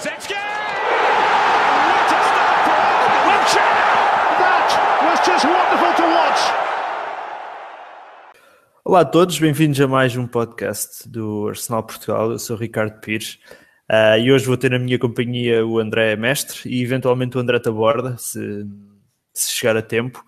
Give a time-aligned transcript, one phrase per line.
[0.00, 0.40] What a start
[2.64, 2.80] for!
[4.40, 4.68] That
[5.04, 6.40] was just wonderful to watch.
[8.82, 12.30] Olá a todos, bem-vindos a mais um podcast do Arsenal Portugal.
[12.30, 13.38] Eu sou Ricardo Pires
[13.90, 17.58] uh, e hoje vou ter na minha companhia o André Mestre e eventualmente o André
[17.58, 18.66] Taborda, se,
[19.34, 20.24] se chegar a tempo.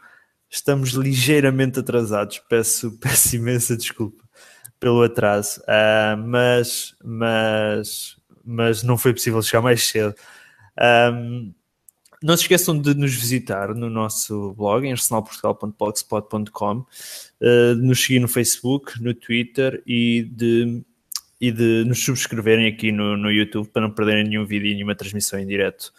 [0.51, 4.23] Estamos ligeiramente atrasados, peço, peço imensa desculpa
[4.79, 10.15] pelo atraso, uh, mas, mas, mas não foi possível chegar mais cedo.
[11.13, 11.53] Um,
[12.23, 16.87] não se esqueçam de nos visitar no nosso blog em arsenalportugal.blogspot.com,
[17.41, 20.85] de nos seguir no Facebook, no Twitter e de,
[21.41, 24.95] e de nos subscreverem aqui no, no YouTube para não perderem nenhum vídeo e nenhuma
[24.95, 25.93] transmissão em direto.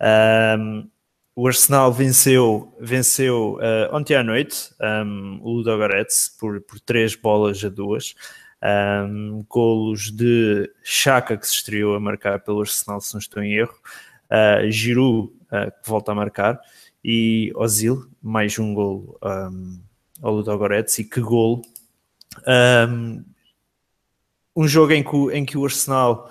[0.00, 0.88] Um,
[1.36, 7.64] o Arsenal venceu, venceu uh, ontem à noite um, o Ludogorets por, por três bolas
[7.64, 8.14] a duas.
[8.64, 13.54] Um, golos de Chaka que se estreou a marcar pelo Arsenal, se não estou em
[13.54, 13.74] erro.
[14.30, 16.58] Uh, Giroud, uh, que volta a marcar,
[17.04, 19.80] e Ozil, mais um golo um,
[20.22, 21.60] ao Ludogorets, e que golo.
[22.88, 23.22] Um,
[24.56, 26.30] um jogo em que, em que o Arsenal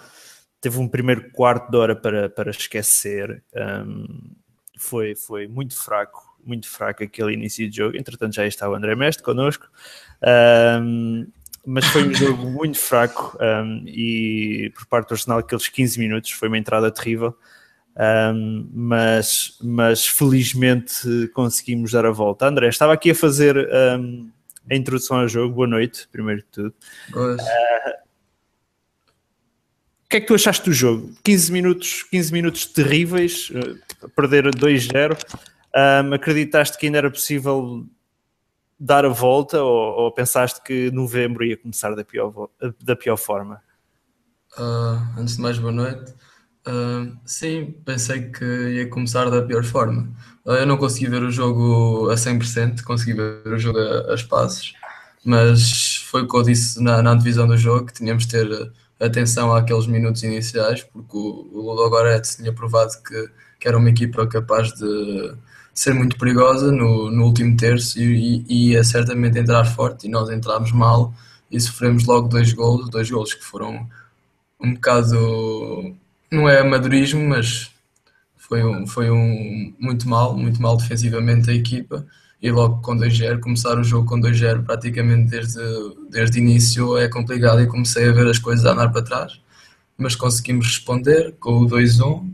[0.59, 3.43] teve um primeiro quarto de hora para, para esquecer.
[3.53, 4.33] Um,
[4.77, 7.95] foi, foi muito fraco, muito fraco aquele início de jogo.
[7.95, 9.69] Entretanto, já está o André Mestre connosco.
[10.81, 11.27] Um,
[11.65, 16.31] mas foi um jogo muito fraco um, e por parte do Arsenal aqueles 15 minutos
[16.31, 17.35] foi uma entrada terrível.
[17.95, 22.47] Um, mas, mas felizmente conseguimos dar a volta.
[22.47, 23.55] André, estava aqui a fazer
[23.99, 24.29] um,
[24.69, 25.55] a introdução ao jogo.
[25.55, 26.73] Boa noite, primeiro de tudo.
[27.13, 27.37] Uh,
[30.05, 31.11] o que é que tu achaste do jogo?
[31.23, 35.17] 15 minutos, 15 minutos terríveis, uh, perder 2-0.
[35.75, 37.85] Um, acreditaste que ainda era possível
[38.83, 42.49] dar a volta ou, ou, pensaste que novembro ia começar da pior,
[42.81, 43.61] da pior forma?
[44.57, 46.13] Uh, antes de mais, boa noite.
[46.67, 50.11] Uh, sim, pensei que ia começar da pior forma.
[50.45, 54.15] Uh, eu não consegui ver o jogo a 100%, consegui ver o jogo a, a
[54.15, 54.73] espaços,
[55.23, 58.73] mas foi o que eu disse na, na divisão do jogo, que tínhamos de ter
[58.99, 63.29] atenção àqueles minutos iniciais, porque o, o Ludogorets tinha provado que,
[63.61, 65.35] que era uma equipa capaz de
[65.73, 70.29] ser muito perigosa no, no último terço e, e, ia certamente entrar forte, e nós
[70.29, 71.13] entrámos mal
[71.51, 73.87] e sofremos logo dois golos, dois golos que foram
[74.59, 75.95] um bocado
[76.31, 77.71] não é amadorismo, mas
[78.37, 82.05] foi um, foi um muito mal, muito mal defensivamente a equipa
[82.41, 85.61] e logo com 2-0, começar o jogo com 2-0 praticamente desde,
[86.09, 89.39] desde início é complicado e comecei a ver as coisas a andar para trás,
[89.97, 92.33] mas conseguimos responder com o 2-1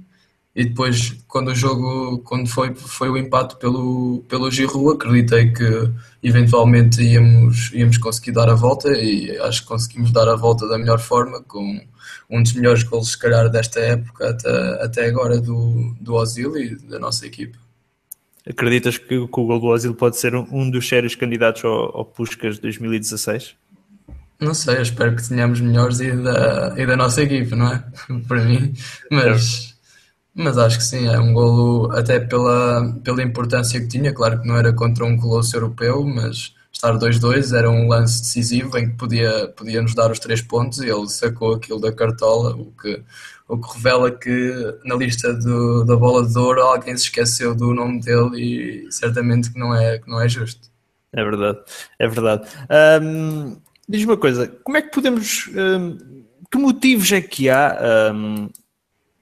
[0.55, 5.91] e depois quando o jogo, quando foi, foi o empate pelo, pelo Giroud, acreditei que
[6.23, 10.77] eventualmente íamos, íamos conseguir dar a volta e acho que conseguimos dar a volta da
[10.77, 11.79] melhor forma com
[12.29, 16.75] um dos melhores gols, se calhar, desta época até, até agora do, do Ozil e
[16.75, 17.57] da nossa equipe.
[18.47, 22.57] Acreditas que, o gol do Ozil pode ser um, dos sérios candidatos ao, ao Puskas
[22.59, 23.55] 2016?
[24.39, 27.83] Não sei, espero que tenhamos melhores e da, e da nossa equipe, não é?
[28.27, 28.73] Para mim,
[29.11, 29.77] mas,
[30.39, 34.47] mas acho que sim, é um golo até pela, pela importância que tinha, claro que
[34.47, 38.95] não era contra um colosso europeu, mas estar 2-2 era um lance decisivo em que
[38.95, 43.03] podia, podia nos dar os três pontos e ele sacou aquilo da cartola, o que,
[43.49, 47.73] o que revela que na lista do, da bola de ouro alguém se esqueceu do
[47.73, 50.69] nome dele e certamente que não é, que não é justo.
[51.11, 51.59] É verdade,
[51.99, 52.47] é verdade.
[53.01, 53.57] Um,
[53.89, 55.49] diz uma coisa, como é que podemos.
[55.49, 55.97] Um,
[56.51, 58.49] que motivos é que há um,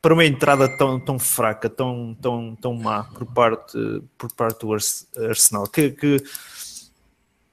[0.08, 3.78] para uma entrada tão, tão fraca, tão, tão, tão má por parte,
[4.18, 5.68] por parte do Arsenal?
[5.68, 6.24] Que, que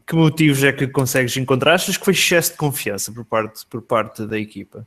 [0.06, 1.74] que motivos é que consegues encontrar?
[1.74, 4.86] Achas que foi excesso de confiança por parte, por parte da equipa?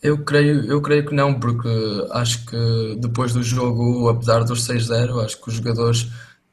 [0.00, 1.68] Eu creio, eu creio que não, porque
[2.12, 6.02] acho que depois do jogo, apesar dos 6-0, acho que os jogadores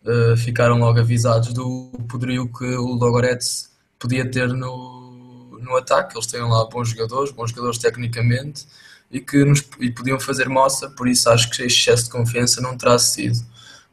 [0.05, 3.69] uh, ficaram logo avisados do poderio que o Logorets
[3.99, 6.17] podia ter no, no ataque.
[6.17, 8.65] Eles têm lá bons jogadores, bons jogadores tecnicamente
[9.11, 12.77] e que nos, e podiam fazer moça, por isso acho que excesso de confiança não
[12.77, 13.39] terá sido.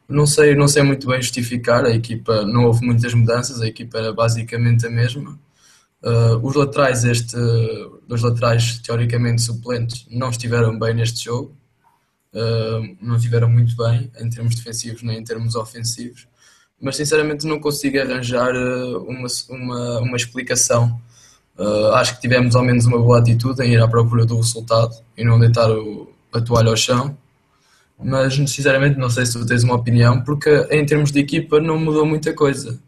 [0.07, 3.97] Não sei, não sei muito bem justificar, a equipa não houve muitas mudanças, a equipa
[3.97, 5.37] era basicamente a mesma.
[6.01, 7.35] Uh, os laterais, este,
[8.07, 11.57] dois laterais teoricamente suplentes, não estiveram bem neste jogo,
[12.33, 16.27] uh, não estiveram muito bem em termos defensivos nem em termos ofensivos,
[16.79, 21.01] mas sinceramente não consigo arranjar uh, uma, uma, uma explicação.
[21.93, 25.23] Acho que tivemos ao menos uma boa atitude em ir à procura do resultado e
[25.23, 27.17] não deitar o, a toalha ao chão
[27.99, 31.79] mas sinceramente não sei se tu tens uma opinião, porque em termos de equipa não
[31.79, 32.79] mudou muita coisa.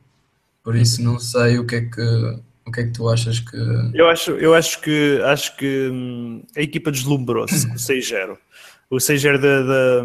[0.63, 3.57] Por isso não sei o que é que, O que é que tu achas que.
[3.93, 8.37] Eu acho, eu acho que acho que hum, a equipa deslumbrou-se com o 6-0.
[8.89, 10.03] O 6-0 da, da,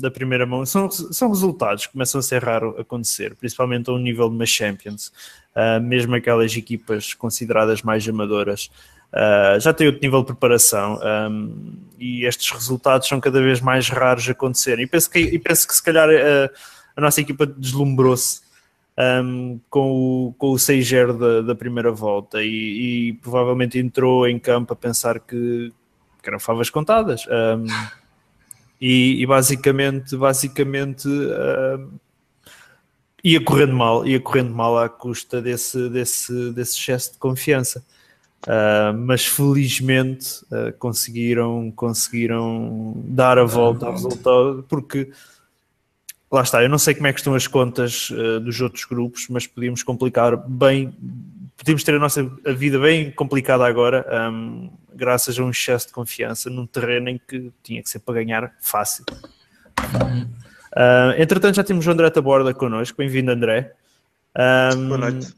[0.00, 3.98] da, primeira mão são, são resultados que começam a ser raro acontecer, principalmente a um
[3.98, 5.12] nível de uma Champions.
[5.54, 8.68] Uh, mesmo aquelas equipas consideradas mais amadoras
[9.12, 10.98] uh, já têm outro nível de preparação
[11.30, 14.80] um, e estes resultados são cada vez mais raros a acontecer.
[14.80, 16.50] E penso que, e penso que se calhar a,
[16.96, 18.40] a nossa equipa deslumbrou-se
[18.98, 24.38] um, com o, com o 6-0 da, da, primeira volta e, e, provavelmente entrou em
[24.38, 25.72] campo a pensar que,
[26.22, 27.24] que eram favas contadas.
[27.26, 27.66] Um,
[28.80, 31.90] e, e, basicamente, basicamente uh,
[33.24, 37.84] ia correndo mal, ia correndo mal à custa desse, desse, desse excesso de confiança.
[38.46, 45.10] Uh, mas felizmente uh, conseguiram, conseguiram dar a volta ao resultado, porque
[46.30, 49.26] lá está, eu não sei como é que estão as contas uh, dos outros grupos,
[49.28, 50.94] mas podíamos complicar bem,
[51.56, 55.92] podíamos ter a nossa a vida bem complicada agora, um, graças a um excesso de
[55.92, 59.04] confiança num terreno em que tinha que ser para ganhar fácil.
[60.72, 62.96] Uh, entretanto, já temos o André Taborda connosco.
[62.96, 63.74] Bem-vindo, André.
[64.74, 65.34] Um, Boa noite.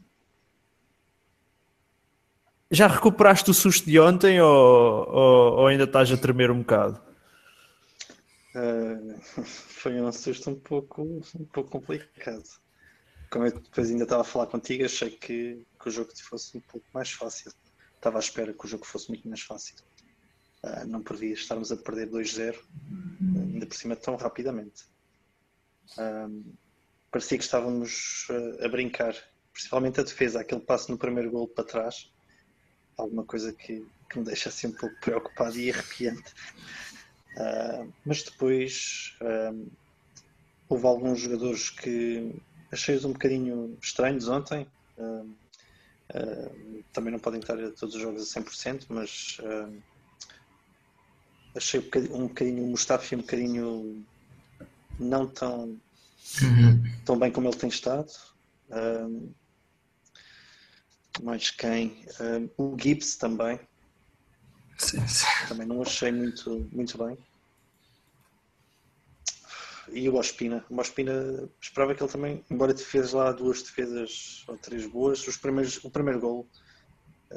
[2.71, 7.01] Já recuperaste o susto de ontem ou, ou, ou ainda estás a tremer um bocado?
[8.55, 12.43] Uh, foi um susto um pouco, um pouco complicado.
[13.29, 16.61] Como eu depois ainda estava a falar contigo, achei que, que o jogo fosse um
[16.61, 17.51] pouco mais fácil.
[17.99, 19.75] Estava à espera que o jogo fosse muito mais fácil.
[20.63, 22.57] Uh, não previa estarmos a perder 2-0,
[23.53, 24.85] ainda por cima tão rapidamente.
[25.97, 26.55] Uh,
[27.11, 28.27] parecia que estávamos
[28.63, 29.13] a brincar,
[29.51, 32.09] principalmente a defesa, aquele passo no primeiro gol para trás,
[32.97, 36.33] alguma coisa que, que me deixa assim um pouco preocupado e arrepiante.
[37.35, 39.71] Uh, mas depois uh,
[40.67, 42.35] houve alguns jogadores que
[42.71, 44.67] achei-os um bocadinho estranhos ontem.
[44.97, 45.29] Uh,
[46.93, 49.37] também não podem estar todos os jogos a 100%, mas
[51.55, 54.05] achei um bocadinho, um bocadinho o Mustafa um bocadinho
[54.99, 55.79] não tão,
[56.41, 56.83] uhum.
[57.05, 58.11] tão bem como ele tem estado.
[61.23, 62.05] mais quem?
[62.57, 63.59] o Gibbs também.
[64.77, 65.25] Sim, sim.
[65.47, 67.17] Também não achei muito, muito bem.
[69.91, 70.65] E o Ospina.
[70.69, 75.37] O Ospina esperava que ele também, embora fez lá duas defesas ou três boas, os
[75.37, 76.47] primeiros, o primeiro gol,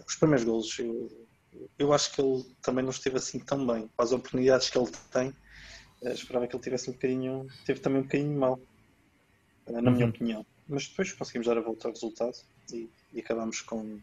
[0.07, 1.29] os primeiros golos, eu,
[1.79, 3.89] eu acho que ele também não esteve assim tão bem.
[3.97, 5.37] Para as oportunidades que ele tem,
[6.03, 8.61] eh, esperava que ele tivesse um bocadinho, teve também um bocadinho mal,
[9.67, 10.11] eh, na minha uhum.
[10.11, 10.47] opinião.
[10.69, 12.37] Mas depois conseguimos dar a volta ao resultado
[12.73, 14.01] e, e acabamos com,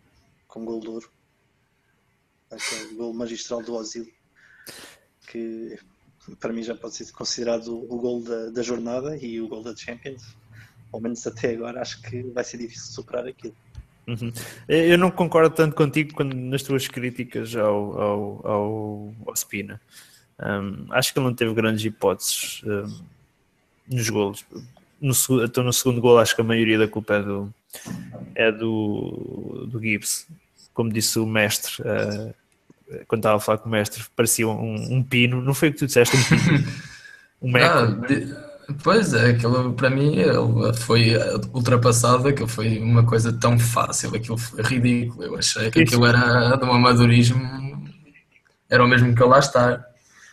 [0.48, 1.12] com um gol de ouro
[2.52, 4.12] aquele gol magistral do Ozil,
[5.28, 5.78] que
[6.40, 9.76] para mim já pode ser considerado o gol da, da jornada e o gol da
[9.76, 10.36] Champions.
[10.92, 13.56] Ao menos até agora acho que vai ser difícil superar aquilo.
[14.08, 14.34] Uhum.
[14.68, 19.80] Eu não concordo tanto contigo quando, nas tuas críticas ao, ao, ao, ao Spina.
[20.40, 24.46] Um, acho que ele não teve grandes hipóteses um, nos golos.
[25.00, 25.14] No,
[25.44, 27.54] então no segundo gol acho que a maioria da culpa é do,
[28.34, 30.28] é do, do Gibbs.
[30.74, 32.34] Como disse o mestre, uh,
[33.08, 35.42] quando estava a falar com o mestre, parecia um, um pino.
[35.42, 36.68] Não foi o que tu disseste, um pino.
[37.42, 37.66] Um meco.
[37.66, 38.36] Ah, de,
[38.84, 40.18] pois é, aquilo para mim
[40.86, 41.14] foi
[41.54, 45.24] ultrapassado, aquilo foi uma coisa tão fácil, aquilo foi ridículo.
[45.24, 47.40] Eu achei que aquilo era de um amadorismo,
[48.70, 49.86] era o mesmo que lá estar.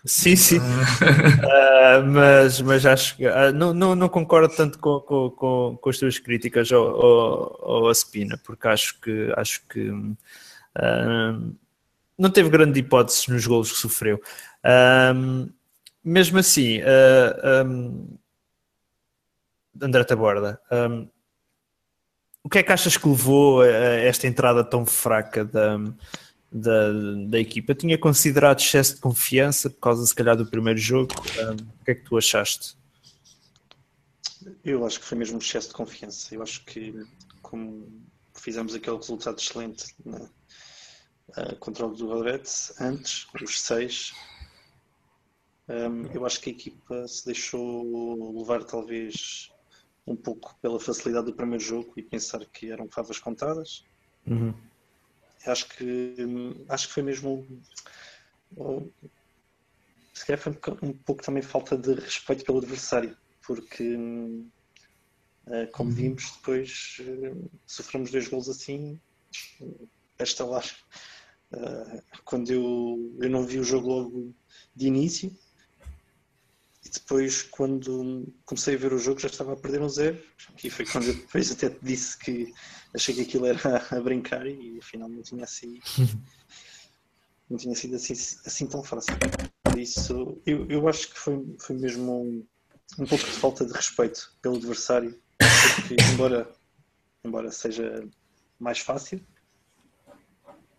[0.05, 0.59] Sim, sim.
[0.59, 5.91] uh, mas, mas acho que uh, não, não, não concordo tanto com, com, com, com
[5.91, 10.17] as tuas críticas ao, ao, ao Aspina, porque acho que acho que uh,
[12.19, 14.21] não teve grande hipótese nos golos que sofreu.
[15.15, 15.49] Um,
[16.03, 18.19] mesmo assim, uh, um,
[19.81, 21.09] André Taborda, um,
[22.43, 25.79] o que é que achas que levou a esta entrada tão fraca da,
[26.51, 26.93] da,
[27.29, 27.73] da equipa?
[27.73, 31.13] Eu tinha considerado excesso de confiança por causa, se calhar, do primeiro jogo.
[31.13, 32.79] o que é que tu achaste?
[34.65, 36.33] Eu acho que foi mesmo excesso de confiança.
[36.33, 36.95] Eu acho que,
[37.43, 40.29] como fizemos aquele resultado excelente né?
[41.31, 44.15] Uh, contra o do Valorete, antes, os seis,
[45.69, 49.51] um, eu acho que a equipa se deixou levar talvez
[50.07, 53.85] um pouco pela facilidade do primeiro jogo e pensar que eram favas contadas.
[54.27, 54.55] Uhum.
[55.45, 56.15] Acho que
[56.69, 57.47] acho que foi mesmo
[60.13, 60.53] se calhar foi
[60.83, 63.17] um, pouco também falta de respeito pelo adversário,
[63.47, 65.97] porque uh, como uhum.
[65.97, 67.01] vimos depois
[67.67, 69.01] sofremos dois gols assim
[70.19, 70.63] esta lá
[71.53, 74.35] Uh, quando eu, eu não vi o jogo logo
[74.75, 75.33] de início
[76.87, 80.23] e depois, quando comecei a ver o jogo, já estava a perder um zero.
[80.63, 82.55] E foi quando eu depois até te disse que
[82.95, 83.61] achei que aquilo era
[83.91, 85.81] a brincar e afinal não tinha sido,
[87.51, 89.15] não tinha sido assim, assim tão fácil.
[89.65, 92.47] Por isso, eu, eu acho que foi, foi mesmo um,
[93.01, 95.21] um pouco de falta de respeito pelo adversário.
[95.39, 96.49] Porque, embora,
[97.25, 98.09] embora seja
[98.61, 99.21] mais fácil,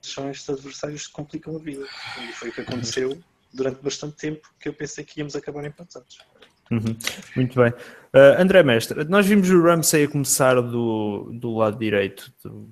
[0.07, 1.85] são estes adversários que complicam a vida.
[2.21, 3.17] E foi o que aconteceu
[3.53, 6.17] durante bastante tempo que eu pensei que íamos acabar empatados.
[6.71, 6.95] Uhum.
[7.35, 7.71] Muito bem.
[7.71, 12.69] Uh, André Mestre, nós vimos o Ramsey a começar do, do lado direito do,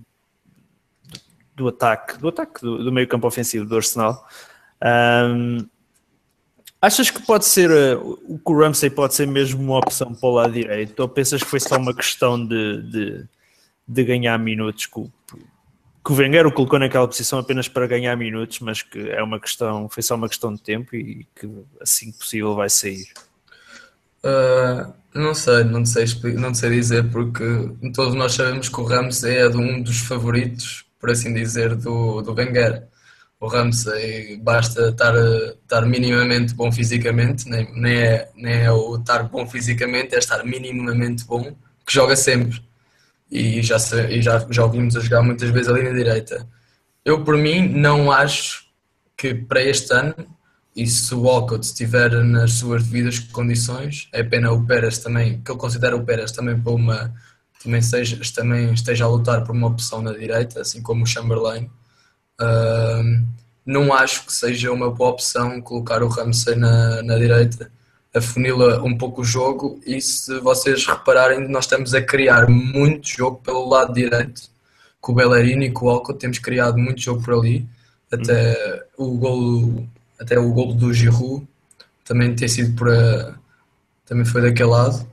[1.56, 4.28] do ataque, do ataque do, do meio campo ofensivo do Arsenal.
[4.84, 5.66] Um,
[6.82, 10.30] achas que pode ser uh, o que o Ramsey pode ser mesmo uma opção para
[10.30, 11.00] o lado direito?
[11.00, 13.26] Ou pensas que foi só uma questão de, de,
[13.88, 15.10] de ganhar minutos o,
[16.06, 19.40] que o Wenger o colocou naquela posição apenas para ganhar minutos, mas que é uma
[19.40, 21.50] questão, foi só uma questão de tempo e que
[21.82, 23.08] assim que possível vai sair?
[24.24, 27.44] Uh, não sei, não sei, não sei dizer, porque
[27.96, 32.34] todos nós sabemos que o Ramsey é um dos favoritos, por assim dizer, do, do
[32.34, 32.84] Wenger.
[33.40, 39.24] O Ramsey basta estar, estar minimamente bom fisicamente, nem, nem, é, nem é o estar
[39.24, 41.44] bom fisicamente, é estar minimamente bom,
[41.86, 42.62] que joga sempre.
[43.32, 43.78] E já,
[44.10, 46.48] e já, já ouvimos a jogar muitas vezes ali na direita.
[47.04, 48.66] Eu, por mim, não acho
[49.18, 50.16] que para este ano
[50.76, 55.50] e se o Walcott estiver nas suas devidas condições, é pena o Pérez também, que
[55.50, 57.14] eu considero o Pérez também para uma
[57.64, 61.70] também, seja, também esteja a lutar por uma opção na direita, assim como o Chamberlain.
[62.40, 63.26] Uh,
[63.66, 67.72] não acho que seja uma boa opção colocar o Ramsey na, na direita,
[68.16, 73.42] afunila um pouco o jogo e se vocês repararem, nós estamos a criar muito jogo
[73.44, 74.44] pelo lado direito,
[75.02, 77.68] com o Bellerini e com o Walcott temos criado muito jogo por ali,
[78.12, 79.14] até uhum.
[79.14, 79.88] o gol
[80.20, 81.46] até o gol do Giroud
[82.06, 83.36] também tem sido por a,
[84.06, 85.06] também foi daquele lado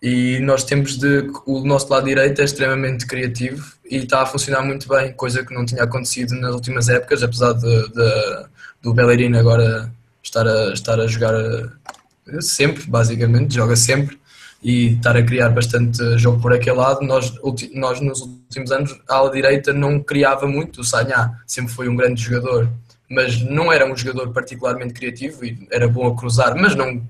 [0.00, 4.62] e nós temos de o nosso lado direito é extremamente criativo e está a funcionar
[4.62, 8.46] muito bem, coisa que não tinha acontecido nas últimas épocas, apesar de, de
[8.82, 9.90] do Bellerin agora
[10.22, 11.32] estar a, estar a jogar
[12.40, 14.18] sempre, basicamente, joga sempre
[14.62, 17.02] e estar a criar bastante jogo por aquele lado.
[17.02, 17.32] Nós,
[17.74, 21.96] nós nos últimos anos, a ala direita não criava muito, o Sanhá sempre foi um
[21.96, 22.70] grande jogador
[23.08, 27.02] mas não era um jogador particularmente criativo e era bom a cruzar, mas não,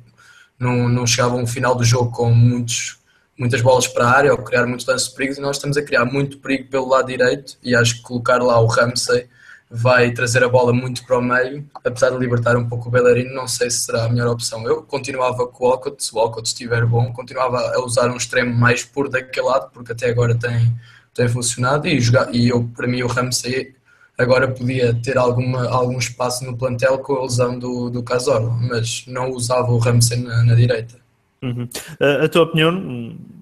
[0.59, 2.99] não, não chegava a um final do jogo com muitos,
[3.39, 5.83] muitas bolas para a área ou criar muitos lances de perigo e nós estamos a
[5.83, 9.27] criar muito perigo pelo lado direito e acho que colocar lá o Ramsey
[9.71, 13.35] vai trazer a bola muito para o meio, apesar de libertar um pouco o Bellerino,
[13.35, 14.67] não sei se será a melhor opção.
[14.67, 18.55] Eu continuava com o Walcott, se o Walcott estiver bom, continuava a usar um extremo
[18.55, 20.73] mais por daquele lado, porque até agora tem,
[21.13, 23.75] tem funcionado e, jogar, e eu, para mim o Ramsey
[24.17, 29.05] agora podia ter alguma, algum espaço no plantel com a lesão do, do Cazorla, mas
[29.07, 31.03] não usava o Ramsey na, na direita.
[31.43, 31.69] Uhum.
[32.01, 32.73] A, a, tua opinião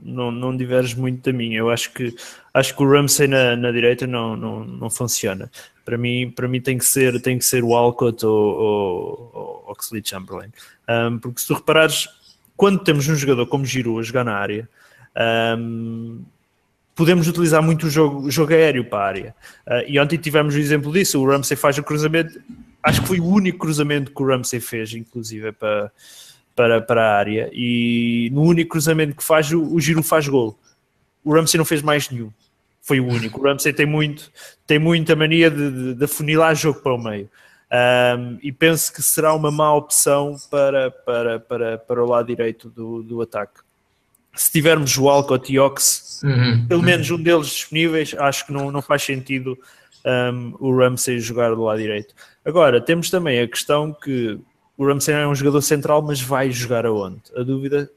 [0.02, 1.59] não, não diverge muito da minha.
[1.59, 2.14] Eu acho que
[2.52, 5.50] acho que o Ramsey na, na direita não, não, não funciona.
[5.85, 10.03] Para mim, para mim tem que ser tem que ser o Alcott ou, ou, Oxley
[10.05, 10.51] Chamberlain,
[10.89, 12.09] um, porque se tu reparares
[12.57, 14.69] quando temos um jogador como Giroud a jogar na área,
[15.59, 16.23] um,
[16.95, 19.35] podemos utilizar muito o jogo, o jogo aéreo para a área.
[19.67, 22.41] Uh, e ontem tivemos o exemplo disso, o Ramsey faz o cruzamento,
[22.83, 25.91] acho que foi o único cruzamento que o Ramsey fez, inclusive, para,
[26.55, 30.59] para, para a área, e no único cruzamento que faz, o, o faz gol.
[31.25, 32.31] O Ramsey não fez mais nenhum,
[32.83, 33.41] foi o único.
[33.41, 34.31] O Ramsey tem, muito,
[34.67, 37.31] tem muita mania de, de, de afunilar jogo para o meio.
[37.73, 42.69] Um, e penso que será uma má opção para, para, para, para o lado direito
[42.69, 43.61] do, do ataque
[44.35, 46.67] se tivermos o Alcott e Ox, uhum.
[46.67, 49.59] pelo menos um deles disponíveis, acho que não, não faz sentido
[50.05, 52.15] um, o Ramsey jogar do lado direito.
[52.45, 54.39] Agora, temos também a questão que
[54.77, 57.21] o Ramsey é um jogador central, mas vai jogar aonde?
[57.37, 57.91] A dúvida,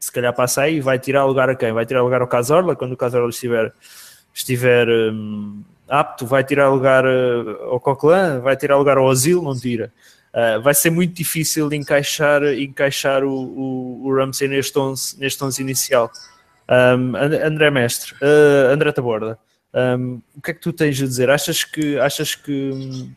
[0.00, 1.72] se calhar passa aí, vai tirar lugar a quem?
[1.72, 3.72] Vai tirar lugar ao Casorla, quando o Casorla estiver,
[4.32, 9.58] estiver um, apto, vai tirar lugar uh, ao Coquelin, vai tirar lugar ao Asilo, não
[9.58, 9.92] tira.
[10.32, 15.60] Uh, vai ser muito difícil encaixar, encaixar o, o, o Ramsey neste 11, neste 11
[15.60, 16.10] inicial.
[16.68, 19.38] Um, André Mestre, uh, André Taborda,
[19.74, 21.28] um, o que é que tu tens a dizer?
[21.28, 23.12] Achas que, achas que um,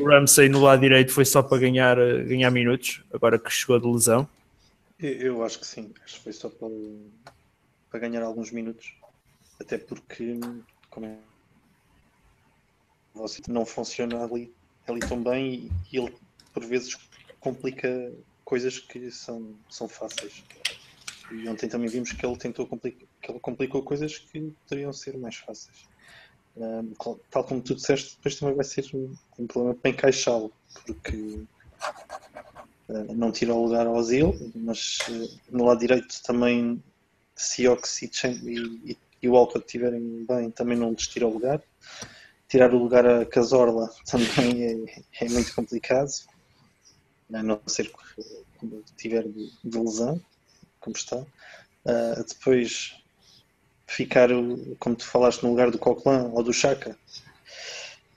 [0.00, 3.86] o Ramsey no lado direito foi só para ganhar, ganhar minutos, agora que chegou de
[3.86, 4.26] lesão?
[4.98, 6.68] Eu acho que sim, acho que foi só para,
[7.90, 8.94] para ganhar alguns minutos,
[9.60, 10.40] até porque
[10.88, 11.18] como é,
[13.14, 14.52] você não funciona ali
[14.86, 16.14] ali tão bem e ele
[16.52, 16.96] por vezes
[17.38, 18.12] complica
[18.44, 20.44] coisas que são, são fáceis.
[21.30, 25.16] E ontem também vimos que ele tentou complicar, que ele complicou coisas que poderiam ser
[25.16, 25.88] mais fáceis.
[27.30, 30.52] Tal como tu disseste, depois também vai ser um, problema para encaixá-lo,
[30.84, 31.44] porque
[32.90, 36.82] Uh, não tira o lugar ao Ozil, mas uh, no lado direito também
[37.36, 38.98] Siox e, e, e
[39.28, 41.62] Walcott estiverem bem, também não lhes tira o lugar.
[42.48, 46.10] Tirar o lugar a Casorla também é, é muito complicado,
[47.32, 50.20] a não ser que tiver de, de lesão,
[50.80, 51.18] como está.
[51.18, 52.96] Uh, depois
[53.86, 54.28] ficar,
[54.78, 56.96] como tu falaste, no lugar do Coquelin ou do Chaka,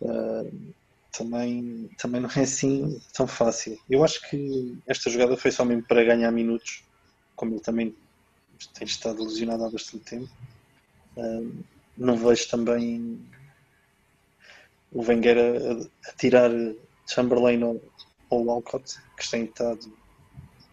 [0.01, 0.73] uh,
[1.11, 3.79] também, também não é assim tão fácil.
[3.89, 6.83] Eu acho que esta jogada foi só mesmo para ganhar minutos,
[7.35, 7.95] como ele também
[8.73, 10.29] tem estado lesionado há bastante tempo.
[11.97, 13.19] Não vejo também
[14.91, 16.49] o Wenger a, a tirar
[17.07, 17.83] Chamberlain ou,
[18.29, 19.91] ou Walcott, que têm estado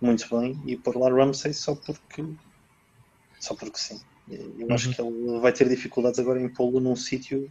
[0.00, 2.24] muito bem, e pôr lá Ramsey só porque
[3.38, 4.00] só porque sim.
[4.28, 4.74] Eu uhum.
[4.74, 7.50] acho que ele vai ter dificuldades agora em pô-lo num sítio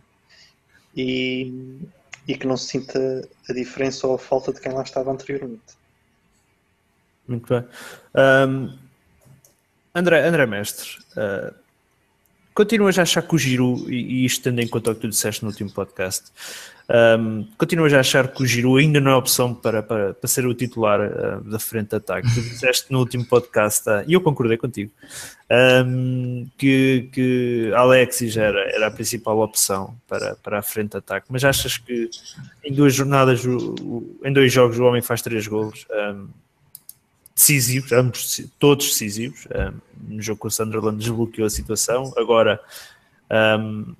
[0.95, 1.81] e,
[2.27, 5.77] e que não se sinta a diferença ou a falta de quem lá estava anteriormente.
[7.27, 7.67] Muito bem.
[8.15, 8.77] Um,
[9.93, 11.53] André, André Mestre, uh,
[12.59, 15.43] continuas a achar que o Giro, e, isto tendo em conta o que tu disseste
[15.43, 16.25] no último podcast,
[17.17, 20.45] um, continuas a achar que o Giro ainda não é opção para, para, para ser
[20.45, 22.27] o titular uh, da frente de ataque?
[22.27, 24.91] Tu disseste no último podcast, uh, e eu concordei contigo,
[25.85, 31.27] um, que, que Alexis era, era a principal opção para, para a frente de ataque,
[31.29, 32.09] mas achas que
[32.61, 35.85] em duas jornadas, em dois jogos, o homem faz três golos?
[35.89, 36.27] Um,
[37.39, 39.47] decisivos, ambos todos decisivos.
[39.47, 42.13] Um, no jogo com o Sunderland desbloqueou a situação.
[42.17, 42.59] Agora
[43.59, 43.93] um,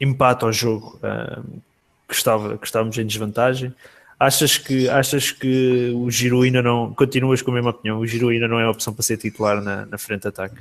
[0.00, 1.60] empata o jogo um,
[2.08, 3.74] que, estava, que estávamos em desvantagem.
[4.18, 6.92] Achas que, achas que o Giroud ainda não.
[6.94, 7.98] Continuas com a mesma opinião?
[7.98, 10.60] O Giroud ainda não é a opção para ser titular na, na frente de ataque?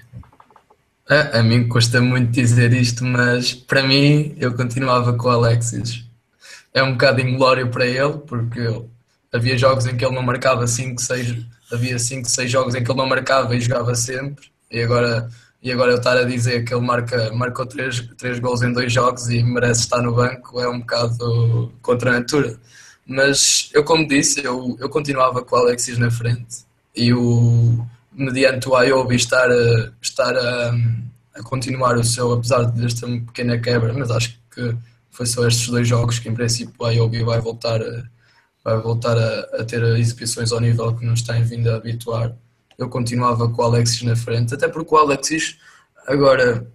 [1.10, 6.06] A, a mim custa muito dizer isto, mas para mim eu continuava com o Alexis.
[6.74, 8.62] É um bocado inglório para ele, porque
[9.34, 11.36] havia jogos em que ele não marcava 5, 6
[11.72, 15.30] havia 5, 6 jogos em que ele não marcava e jogava sempre, e agora,
[15.62, 18.92] e agora eu estar a dizer que ele marca, marcou 3, 3 gols em 2
[18.92, 22.58] jogos e merece estar no banco é um bocado contra a natura.
[23.06, 26.64] Mas eu, como disse, eu, eu continuava com o Alexis na frente
[26.96, 30.76] e o, mediante o Ayobi estar, a, estar a,
[31.36, 34.76] a continuar o seu, apesar desta pequena quebra, mas acho que
[35.10, 38.04] foi só estes dois jogos que em princípio o Ayobi vai voltar a
[38.70, 42.36] vai voltar a, a, ter exibições ao nível que nos tem vindo a habituar.
[42.78, 45.58] Eu continuava com o Alexis na frente, até porque o Alexis,
[46.08, 46.68] agora,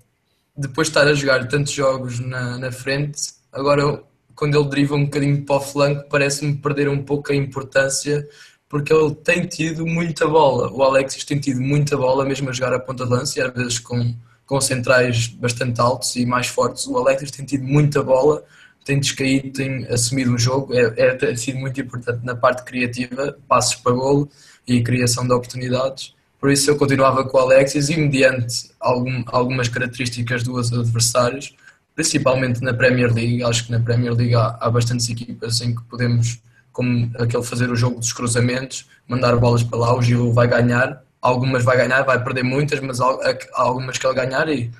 [0.57, 3.21] depois de estar a jogar tantos jogos na, na frente,
[3.53, 4.03] agora
[4.35, 8.29] quando ele deriva um bocadinho para o flanco, parece-me perder um pouco a importância,
[8.69, 10.71] porque ele tem tido muita bola.
[10.73, 13.55] O Alexis tem tido muita bola, mesmo a jogar a ponta de lança, e às
[13.55, 16.87] vezes com, com centrais bastante altos e mais fortes.
[16.89, 18.43] O Alexis tem tido muita bola
[18.85, 23.37] tem descaído, tem assumido o jogo, é, é, tem sido muito importante na parte criativa,
[23.49, 24.29] passos para golo
[24.69, 26.15] e criação de oportunidades.
[26.39, 31.57] Por isso eu continuava com o Alexis e mediante algum, algumas características dos adversários,
[31.95, 35.83] principalmente na Premier League, acho que na Premier League há, há bastantes equipas em que
[35.85, 36.39] podemos,
[36.71, 41.03] como aquele fazer o jogo dos cruzamentos, mandar bolas para lá, o Gil vai ganhar,
[41.23, 43.17] algumas vai ganhar, vai perder muitas, mas há
[43.55, 44.71] algumas que ele ganhar e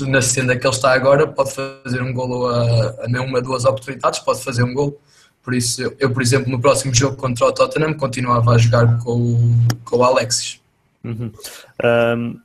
[0.00, 4.18] na senda que ele está agora, pode fazer um golo a, a uma, duas oportunidades,
[4.20, 4.98] pode fazer um golo.
[5.42, 8.98] Por isso, eu, eu, por exemplo, no próximo jogo contra o Tottenham, continuava a jogar
[9.04, 9.38] com o,
[9.84, 10.60] com o Alexis.
[11.04, 11.30] Uhum.
[11.84, 12.40] Um,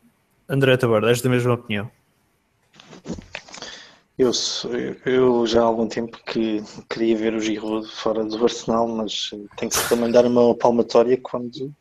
[0.47, 1.89] André Taborda, és da mesma opinião?
[4.17, 4.31] Eu,
[5.05, 9.69] eu já há algum tempo que queria ver o Giroud fora do Arsenal, mas tem
[9.69, 11.73] que se também dar uma palmatória quando,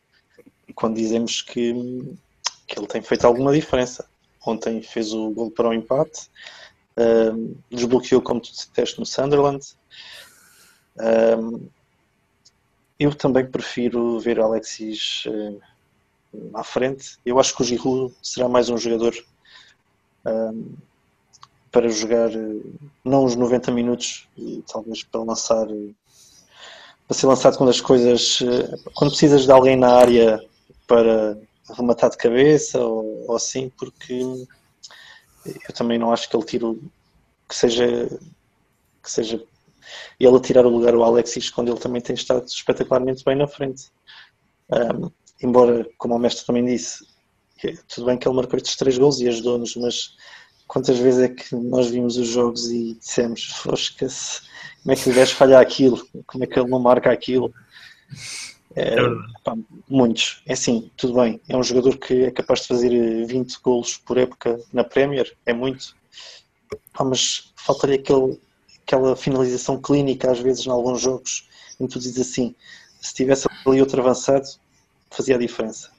[0.74, 1.74] quando dizemos que,
[2.68, 4.06] que ele tem feito alguma diferença
[4.46, 6.28] ontem fez o gol para o empate,
[6.98, 9.64] um, desbloqueou, como tu disseste, no Sunderland.
[10.98, 11.68] Um,
[12.98, 15.24] eu também prefiro ver Alexis
[16.52, 17.16] à frente.
[17.24, 19.14] Eu acho que o Giroud será mais um jogador
[20.26, 20.74] um,
[21.70, 22.74] para jogar, uh,
[23.04, 25.94] não os 90 minutos, e talvez para lançar, uh,
[27.06, 28.40] para ser lançado quando as coisas,
[28.94, 30.44] quando precisas de alguém na área
[30.86, 31.38] para
[31.76, 34.20] rematar de cabeça ou, ou, assim, porque
[35.44, 36.90] eu também não acho que ele tire
[37.48, 38.08] que seja
[39.02, 39.42] que seja
[40.20, 43.46] ele a tirar o lugar ao Alexis quando ele também tem estado espetacularmente bem na
[43.46, 43.90] frente.
[44.70, 45.10] Um,
[45.42, 47.06] embora, como o mestre também disse,
[47.88, 50.16] tudo bem que ele marcou estes três gols e ajudou-nos, mas
[50.66, 54.42] quantas vezes é que nós vimos os jogos e dissemos, fosca-se,
[54.82, 56.06] como é que o gajo falha aquilo?
[56.26, 57.52] Como é que ele não marca aquilo?
[58.78, 59.08] É, é
[59.42, 59.56] pá,
[59.88, 60.42] muitos.
[60.46, 61.40] É assim, tudo bem.
[61.48, 65.36] É um jogador que é capaz de fazer 20 eh, golos por época na Premier,
[65.44, 65.96] é muito.
[66.92, 68.40] Pá, mas falta-lhe aquele,
[68.86, 71.48] aquela finalização clínica, às vezes, em alguns jogos,
[71.80, 72.54] em que tu dizes assim:
[73.00, 74.46] se tivesse ali outro avançado,
[75.10, 75.90] fazia a diferença.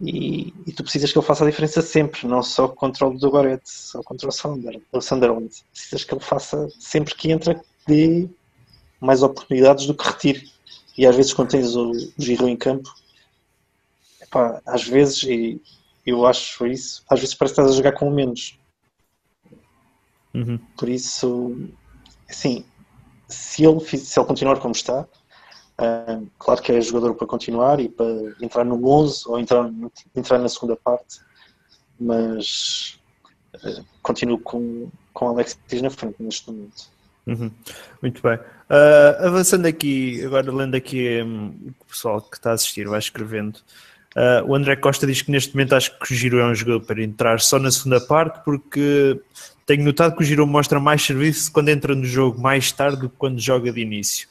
[0.00, 3.94] E, e, tu precisas que ele faça a diferença sempre, não só contra o Dogoretz
[3.94, 5.48] ou contra o, Sunderland, o Sunderland.
[5.72, 8.28] Precisas que ele faça sempre que entra, que dê
[9.00, 10.51] mais oportunidades do que retire.
[10.96, 12.92] E às vezes, quando tens o, Giro em campo,
[14.20, 15.62] epá, às vezes, e
[16.06, 18.58] eu acho isso, às vezes parece que estás a jogar com menos.
[20.34, 20.58] Uhum.
[20.76, 21.68] Por isso,
[22.28, 22.64] assim,
[23.28, 27.88] se ele, se ele continuar como está, uh, claro que é jogador para continuar e
[27.88, 28.06] para
[28.40, 29.70] entrar no 11 ou entrar,
[30.14, 31.20] entrar na segunda parte,
[31.98, 33.00] mas
[33.54, 36.91] uh, continuo com, com Alexis na frente neste momento.
[37.26, 37.50] Uhum.
[38.00, 38.36] Muito bem.
[38.36, 43.56] Uh, avançando aqui, agora lendo aqui um, o pessoal que está a assistir, vai escrevendo.
[44.16, 46.80] Uh, o André Costa diz que neste momento acho que o Giro é um jogador
[46.80, 49.20] para entrar só na segunda parte, porque
[49.64, 53.08] tenho notado que o Giro mostra mais serviço quando entra no jogo mais tarde do
[53.08, 54.28] que quando joga de início.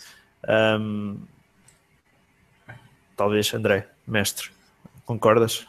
[0.48, 1.18] Um,
[3.16, 4.50] talvez, André, mestre,
[5.06, 5.66] concordas?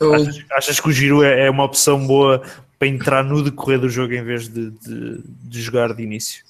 [0.00, 0.14] Eu...
[0.14, 2.42] Achas, achas, que o Giro é, é, uma opção boa
[2.82, 6.42] para entrar no decorrer do jogo em vez de, de, de jogar de início?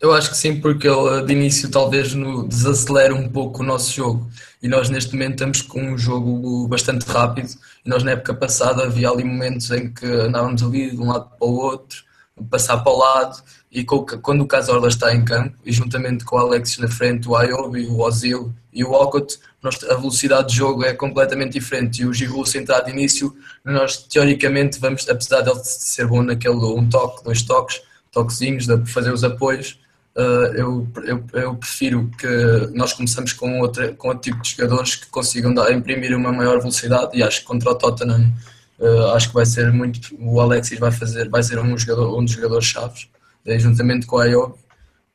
[0.00, 3.92] Eu acho que sim, porque ele de início talvez no, desacelera um pouco o nosso
[3.92, 4.30] jogo.
[4.62, 7.50] E nós neste momento estamos com um jogo bastante rápido.
[7.84, 11.28] E nós na época passada havia ali momentos em que andávamos ali de um lado
[11.38, 12.02] para o outro,
[12.48, 13.42] passar para o lado.
[13.70, 17.36] E quando o Casorla está em campo, e juntamente com o Alexis na frente, o
[17.36, 22.02] Ayobi, o Ozil e o Okot, a velocidade de jogo é completamente diferente.
[22.02, 23.32] E o Giroud, se entrar de início,
[23.64, 27.80] nós teoricamente vamos, apesar de ele ser bom naquele um toque, dois toques,
[28.10, 29.78] toquezinhos, de fazer os apoios,
[30.16, 32.26] Uh, eu, eu, eu, prefiro que
[32.74, 36.58] nós começamos com, outra, com outro tipo de jogadores que consigam dar, imprimir uma maior
[36.58, 38.32] velocidade e acho que contra o Tottenham
[38.80, 42.24] uh, acho que vai ser muito o Alexis vai fazer vai ser um, jogador, um
[42.24, 43.08] dos jogadores chaves
[43.46, 44.54] juntamente com a Ayob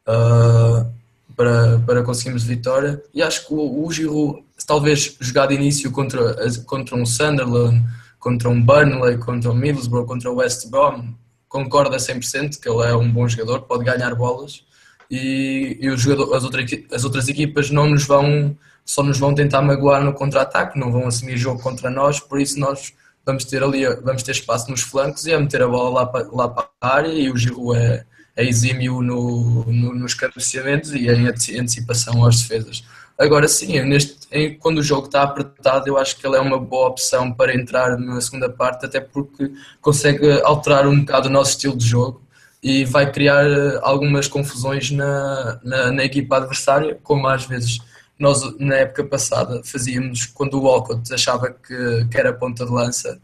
[0.08, 0.92] uh,
[1.36, 3.02] para, para conseguirmos vitória.
[3.14, 6.36] E acho que o, o talvez jogar de início contra,
[6.66, 7.84] contra um Sunderland
[8.26, 11.14] contra um Burnley, contra um Middlesbrough contra o West Brom
[11.48, 14.64] concorda 100% que ele é um bom jogador, pode ganhar bolas.
[15.12, 19.34] E, e os jogadores, as, outras, as outras equipas não nos vão só nos vão
[19.34, 23.64] tentar magoar no contra-ataque, não vão assumir jogo contra nós, por isso nós vamos ter
[23.64, 26.68] ali, vamos ter espaço nos flancos e a meter a bola lá para, lá para
[26.82, 28.06] a área e o Giroud é
[28.44, 32.84] exímio no, no, nos cabeceamentos e em antecipação às defesas.
[33.18, 36.60] Agora sim, neste, em, quando o jogo está apertado, eu acho que ele é uma
[36.60, 41.52] boa opção para entrar na segunda parte, até porque consegue alterar um bocado o nosso
[41.52, 42.22] estilo de jogo
[42.62, 47.80] e vai criar eh, algumas confusões na, na, na, equipa adversária, como às vezes
[48.18, 53.20] nós na época passada fazíamos quando o Walcott achava que, que era ponta de lança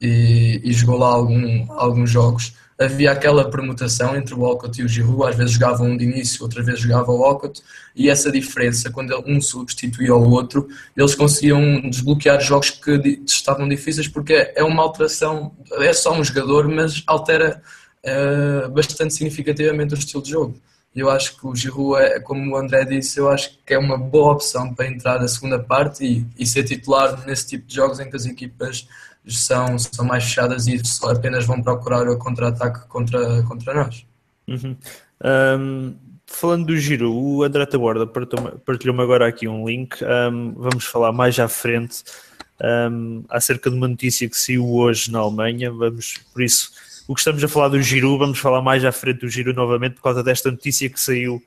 [0.00, 2.54] e, e jogou lá algum, alguns jogos.
[2.80, 6.42] Havia aquela permutação entre o Walcott e o Giroud, às vezes jogavam um de início,
[6.42, 7.62] outra vez jogava o Walcott,
[7.94, 10.66] e essa diferença, quando um substituía o outro,
[10.96, 16.68] eles conseguiam desbloquear jogos que estavam difíceis, porque é uma alteração, é só um jogador,
[16.68, 17.62] mas altera
[18.02, 20.58] uh, bastante significativamente o estilo de jogo.
[20.94, 23.96] Eu acho que o Giroud, é, como o André disse, eu acho que é uma
[23.96, 28.00] boa opção para entrar na segunda parte e, e ser titular nesse tipo de jogos
[28.00, 28.88] em que as equipas
[29.38, 34.06] são, são mais fechadas e apenas vão procurar o contra-ataque contra, contra nós.
[34.48, 34.76] Uhum.
[35.22, 35.94] Um,
[36.26, 39.96] falando do Giro, o André Taborda partilhou-me agora aqui um link.
[40.02, 42.02] Um, vamos falar mais à frente
[42.90, 45.70] um, acerca de uma notícia que saiu hoje na Alemanha.
[45.70, 46.70] Vamos, por isso,
[47.08, 49.94] o que estamos a falar do Giro, vamos falar mais à frente do Giro novamente
[49.94, 51.42] por causa desta notícia que saiu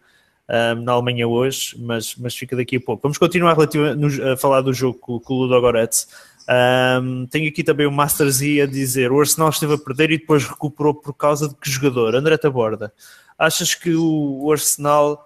[0.49, 3.01] um, na Alemanha hoje, mas, mas fica daqui a pouco.
[3.03, 6.07] Vamos continuar a falar do jogo com, com o Ludo Goretz.
[6.49, 10.17] Um, tenho aqui também o Master Z a dizer: o Arsenal esteve a perder e
[10.17, 12.15] depois recuperou por causa de que jogador?
[12.15, 12.93] André Taborda,
[13.37, 15.25] achas que o, Arsenal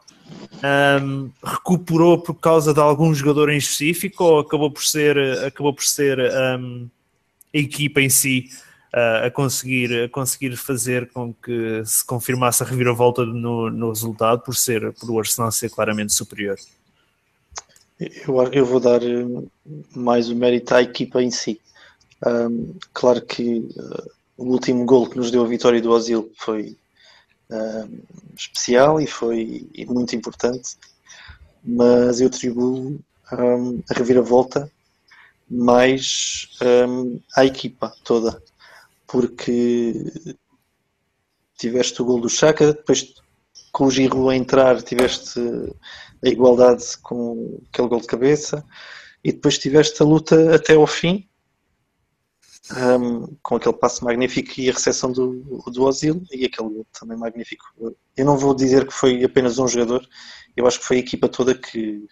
[1.01, 5.84] um, recuperou por causa de algum jogador em específico ou acabou por ser, acabou por
[5.84, 6.88] ser um,
[7.53, 8.49] a equipa em si
[8.93, 14.56] a, conseguir, a conseguir fazer com que se confirmasse a reviravolta no, no resultado por
[14.56, 16.58] ser por o Arsenal ser claramente superior?
[17.99, 19.25] Eu, eu vou dar eh,
[19.95, 21.60] mais o mérito à equipa em si.
[22.25, 26.75] Um, claro que uh, o último gol que nos deu a vitória do Osil foi
[27.49, 28.03] uh,
[28.36, 30.77] especial e foi muito importante,
[31.63, 32.99] mas eu atribuo
[33.33, 34.71] um, a reviravolta
[35.49, 38.41] mais um, à equipa toda
[39.07, 39.93] porque
[41.57, 43.13] tiveste o gol do Chaka, depois
[43.71, 45.39] com o Giroud a entrar tiveste
[46.23, 48.65] a igualdade com aquele gol de cabeça
[49.23, 51.27] e depois tiveste a luta até ao fim
[52.75, 57.17] um, com aquele passo magnífico e a recepção do, do Ozil e aquele gol também
[57.17, 57.65] magnífico.
[58.15, 60.08] Eu não vou dizer que foi apenas um jogador,
[60.56, 62.06] eu acho que foi a equipa toda que,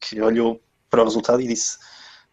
[0.00, 1.78] que olhou para o resultado e disse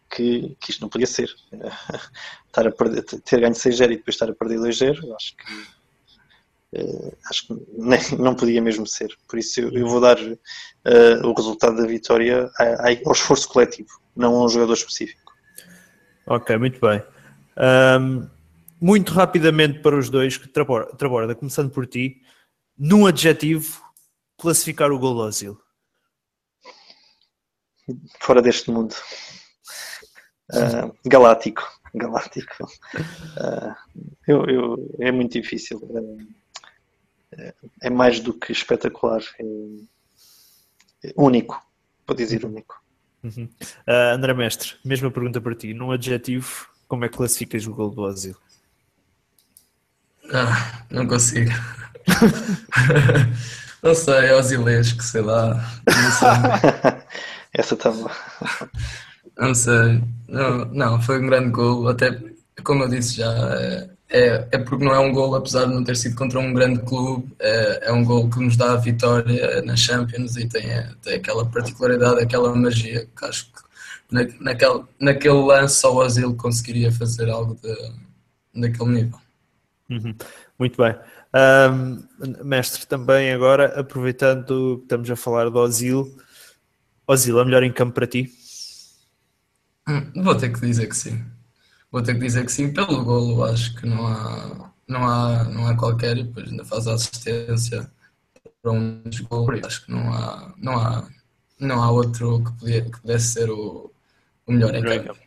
[0.08, 1.28] que, que isto não podia ser.
[2.46, 5.81] estar a perder, ter ganho 6-0 e depois estar a perder 2-0, acho que
[6.74, 9.16] uh, acho que nem, não podia mesmo ser.
[9.28, 12.50] Por isso eu, eu vou dar uh, o resultado da vitória
[13.04, 15.32] ao esforço coletivo, não a um jogador específico.
[16.26, 17.02] Ok, muito bem.
[18.00, 18.28] Um,
[18.80, 22.20] muito rapidamente para os dois, Traborda, começando por ti,
[22.76, 23.82] num adjetivo,
[24.38, 25.60] classificar o gol do Asilo.
[28.20, 28.94] Fora deste mundo.
[30.52, 31.62] Uh, galáctico.
[31.94, 32.64] Galáctico.
[32.94, 33.74] Uh,
[34.26, 35.80] eu, eu, é muito difícil.
[37.80, 39.22] É mais do que espetacular.
[39.38, 41.60] É, único.
[42.06, 42.82] Vou dizer único.
[43.22, 43.48] Uhum.
[43.86, 45.72] Uh, André Mestre, mesma pergunta para ti.
[45.72, 48.38] Num adjetivo, como é que classificas o gol do Asilo?
[50.32, 51.50] Ah, não consigo.
[53.82, 55.54] não sei, é osilesco, sei lá.
[55.86, 57.02] Não sei.
[57.54, 58.06] Essa também.
[59.36, 60.02] Não sei.
[60.28, 61.88] Não, não, foi um grande gol.
[61.88, 62.18] Até,
[62.64, 65.82] como eu disse já, é, é, é porque não é um gol, apesar de não
[65.82, 69.62] ter sido contra um grande clube, é, é um gol que nos dá a vitória
[69.62, 70.68] na Champions e tem,
[71.02, 73.62] tem aquela particularidade, aquela magia que acho que
[74.10, 79.18] na, naquele, naquele lance só o Asilo conseguiria fazer algo de, daquele nível.
[79.88, 80.14] Uhum.
[80.58, 80.94] Muito bem.
[81.34, 86.14] Um, mestre, também agora, aproveitando que estamos a falar do Osil,
[87.06, 88.30] Osil é melhor em campo para ti?
[89.88, 91.24] Hum, vou ter que dizer que sim.
[91.92, 95.68] Vou ter que dizer que sim, pelo golo acho que não há, não há, não
[95.68, 97.88] há qualquer, e depois ainda faz a assistência
[98.62, 101.06] para um gol, acho que não há, não há,
[101.60, 103.92] não há outro que, podia, que pudesse ser o,
[104.46, 105.20] o melhor em campo.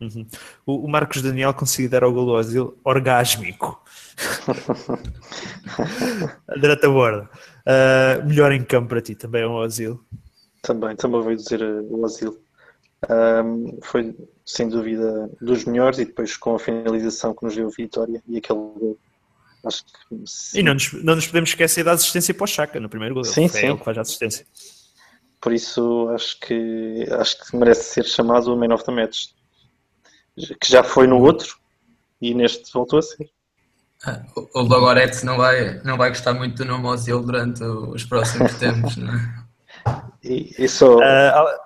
[0.00, 0.26] Uhum.
[0.64, 3.82] O, o, Marcos Daniel considera o gol do Osil orgásmico.
[6.48, 7.28] André Taborda,
[7.66, 10.02] uh, melhor em campo para ti também é um Osil?
[10.62, 12.43] Também, também vou dizer uh, o Osil.
[13.10, 14.14] Um, foi
[14.44, 18.38] sem dúvida dos melhores e depois com a finalização que nos deu a vitória e
[18.38, 18.98] aquele gol.
[19.64, 20.60] Acho que, sim.
[20.60, 23.24] E não nos, não nos podemos esquecer da assistência para o Chaka no primeiro gol.
[23.24, 23.66] Sim, é sim.
[23.66, 24.46] ele que faz a assistência.
[25.40, 29.28] Por isso acho que acho que merece ser chamado o Man of the Match.
[30.36, 31.56] Que já foi no outro
[32.20, 33.30] e neste voltou a ser.
[34.04, 34.22] Ah,
[34.54, 38.96] o Logoretti não vai, não vai gostar muito do nome Ozil durante os próximos tempos,
[38.96, 39.44] não é?
[40.22, 40.96] E, e só.
[40.96, 41.63] Uh,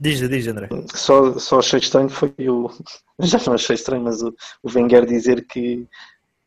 [0.00, 0.68] diz, diz, André.
[0.94, 2.70] Só, só achei estranho foi o.
[3.20, 5.86] Já não achei estranho, mas o, o Wenger dizer que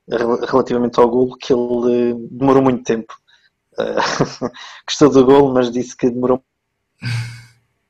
[0.08, 3.14] relativamente ao golo que ele uh, demorou muito tempo.
[3.74, 4.50] Uh,
[4.86, 6.44] gostou do golo, mas disse que demorou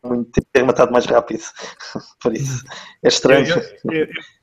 [0.04, 1.44] muito tempo ter matado mais rápido.
[2.22, 2.64] Por isso
[3.04, 3.48] é estranho.
[3.48, 4.41] Eu, eu, eu,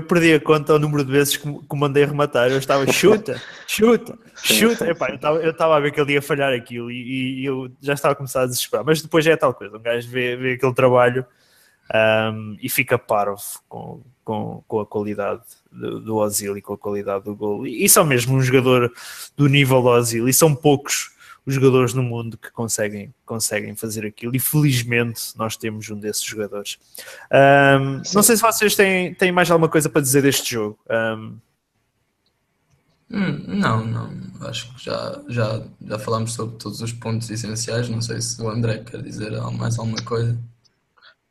[0.00, 2.50] perdi a conta ao número de vezes que, que mandei rematar.
[2.50, 4.88] Eu estava chuta, chuta, chuta.
[4.88, 7.70] Epá, eu, estava, eu estava a ver que ele ia falhar aquilo e, e, eu
[7.82, 8.86] já estava a começar a desesperar.
[8.86, 11.26] Mas depois é tal coisa: um gajo vê, vê aquele trabalho
[12.32, 16.78] um, e fica parvo com, com, com a qualidade do, do Ozil e com a
[16.78, 17.66] qualidade do gol.
[17.66, 18.90] E, e são mesmo um jogador
[19.36, 21.10] do nível do Ozil e são poucos
[21.44, 26.22] os jogadores no mundo que conseguem, conseguem fazer aquilo e felizmente nós temos um desses
[26.22, 26.78] jogadores.
[27.30, 30.78] Um, não sei se vocês têm, têm mais alguma coisa para dizer deste jogo.
[30.88, 31.36] Um...
[33.10, 34.10] Não, não.
[34.48, 37.88] Acho que já, já, já falámos sobre todos os pontos essenciais.
[37.88, 40.38] Não sei se o André quer dizer mais alguma coisa.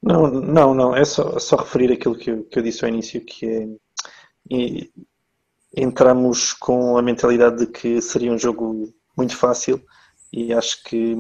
[0.01, 0.95] Não, não, não.
[0.95, 3.67] É só, só referir aquilo que eu, que eu disse ao início, que é.
[4.51, 4.91] E,
[5.75, 9.81] entramos com a mentalidade de que seria um jogo muito fácil
[10.31, 11.15] e acho que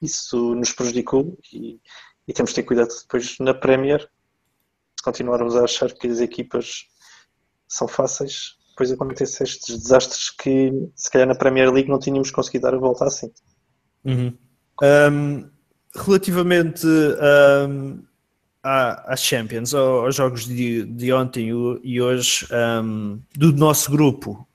[0.00, 1.80] isso nos prejudicou e,
[2.26, 4.00] e temos de ter cuidado depois na Premier
[4.96, 6.86] se continuarmos a achar que as equipas
[7.68, 12.62] são fáceis depois acontecem estes desastres que se calhar na Premier League não tínhamos conseguido
[12.62, 13.30] dar a volta assim
[14.04, 14.36] uhum.
[14.82, 15.50] um,
[15.94, 18.02] relativamente um,
[18.62, 21.50] à, Champions aos jogos de, de ontem
[21.82, 22.46] e hoje
[22.82, 24.46] um, do nosso grupo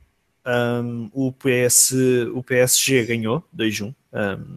[0.48, 1.94] um, o, PS,
[2.34, 3.96] o PSG ganhou 2-1 um,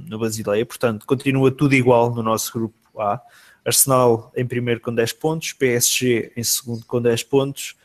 [0.08, 3.20] no Basileia, portanto continua tudo igual no nosso grupo A.
[3.64, 7.76] Arsenal em primeiro com 10 pontos, PSG em segundo com 10 pontos.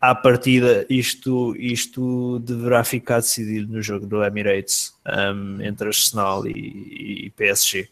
[0.00, 7.26] À partida, isto, isto deverá ficar decidido no jogo do Emirates um, entre Arsenal e,
[7.26, 7.86] e PSG,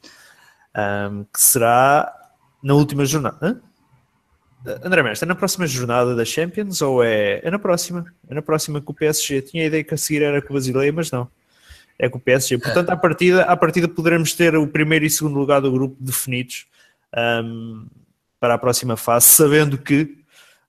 [1.31, 2.11] que será
[2.63, 3.39] na última jornada.
[3.43, 3.68] Hã?
[4.67, 8.05] André Mestre, é na próxima jornada da Champions ou é, é na próxima?
[8.29, 9.43] É na próxima com o PSG.
[9.43, 11.29] Tinha a ideia que a seguir era com o Basileia, mas não.
[11.99, 12.59] É com o PSG.
[12.59, 16.67] Portanto, à partida, à partida poderemos ter o primeiro e segundo lugar do grupo definidos
[17.45, 17.87] um,
[18.41, 20.19] para a próxima fase, sabendo que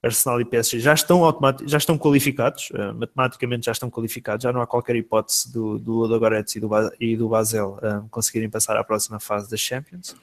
[0.02, 1.22] Arsenal e PSG já estão,
[1.66, 5.92] já estão qualificados, uh, matematicamente já estão qualificados, já não há qualquer hipótese do, do
[5.92, 10.16] Ludogorets e do, e do Basel um, conseguirem passar à próxima fase das Champions.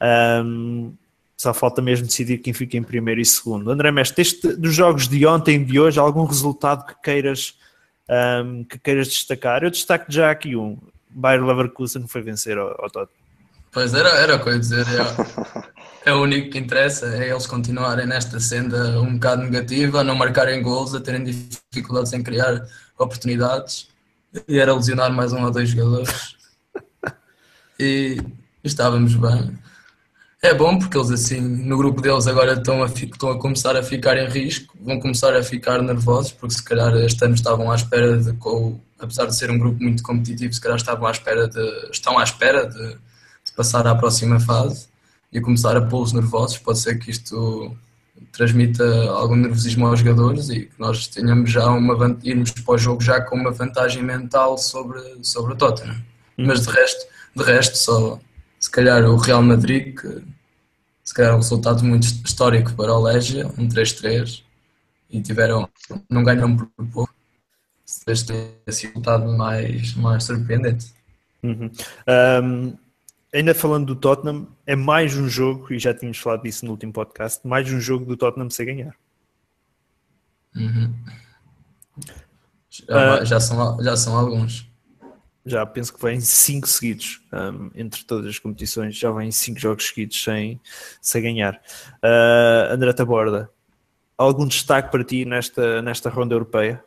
[0.00, 0.92] Um,
[1.44, 3.70] só falta mesmo decidir quem fica em primeiro e segundo.
[3.70, 7.54] André Mestre, este, dos jogos de ontem e de hoje, algum resultado que queiras,
[8.42, 9.62] um, que queiras destacar?
[9.62, 10.78] Eu destaco já aqui um.
[11.10, 13.08] Bayer Leverkusen foi vencer ao, Tottenham.
[13.70, 14.86] Pois era, era o que eu ia dizer.
[16.04, 20.14] É, é o único que interessa, é eles continuarem nesta senda um bocado negativa, não
[20.14, 22.66] marcarem gols, a terem dificuldades em criar
[22.98, 23.88] oportunidades
[24.48, 26.36] e era lesionar mais um ou dois jogadores.
[27.78, 28.18] E
[28.62, 29.58] estávamos bem.
[30.44, 33.82] É bom porque eles assim, no grupo deles agora estão a, estão a começar a
[33.82, 37.74] ficar em risco, vão começar a ficar nervosos, porque se calhar este ano estavam à
[37.74, 38.36] espera de,
[38.98, 42.22] apesar de ser um grupo muito competitivo, se calhar estavam à espera de, estão à
[42.22, 42.98] espera de
[43.56, 44.86] passar à próxima fase
[45.32, 46.58] e começar a pô-los nervosos.
[46.58, 47.74] Pode ser que isto
[48.30, 53.02] transmita algum nervosismo aos jogadores e que nós tenhamos já uma irmos para o jogo
[53.02, 55.96] já com uma vantagem mental sobre, sobre o Tottenham.
[56.36, 56.48] Uhum.
[56.48, 58.20] Mas de resto, de resto, só
[58.60, 60.33] se calhar o Real Madrid, que
[61.04, 64.42] se calhar um resultado muito histórico para o Legia, um 3-3,
[65.10, 65.68] e tiveram,
[66.08, 67.14] não ganham por pouco.
[68.06, 70.92] Este é esse resultado mais, mais surpreendente.
[71.42, 71.70] Uhum.
[72.42, 72.76] Um,
[73.32, 76.92] ainda falando do Tottenham, é mais um jogo, e já tínhamos falado disso no último
[76.92, 78.96] podcast, mais um jogo do Tottenham sem ganhar.
[80.56, 80.94] Uhum.
[82.70, 84.66] Já, uh, já, são, já são alguns.
[85.46, 89.86] Já penso que vem cinco seguidos um, entre todas as competições, já vem cinco jogos
[89.88, 90.58] seguidos sem,
[91.00, 91.60] sem ganhar.
[92.02, 93.50] Uh, André Taborda,
[94.16, 96.82] algum destaque para ti nesta, nesta ronda europeia?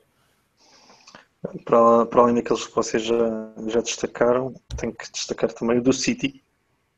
[1.65, 5.93] Para, para além daqueles que vocês já, já destacaram, tenho que destacar também o do
[5.93, 6.43] City,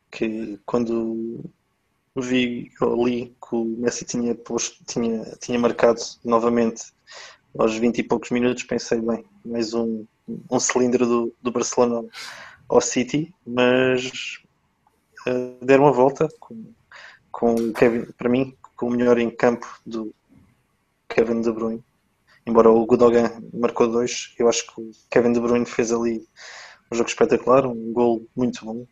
[0.10, 1.44] que quando
[2.16, 6.86] vi ali que o Messi tinha, posto, tinha, tinha marcado novamente
[7.58, 10.06] aos 20 e poucos minutos, pensei, bem, mais um,
[10.50, 12.08] um cilindro do, do Barcelona
[12.68, 14.40] ao City, mas
[15.28, 16.74] uh, deram a volta com,
[17.32, 20.14] com o Kevin, para mim, com o melhor em campo do
[21.08, 21.84] Kevin De Bruyne
[22.50, 26.28] embora o Gudogan marcou dois, eu acho que o Kevin De Bruyne fez ali
[26.92, 28.86] um jogo espetacular, um gol muito bom.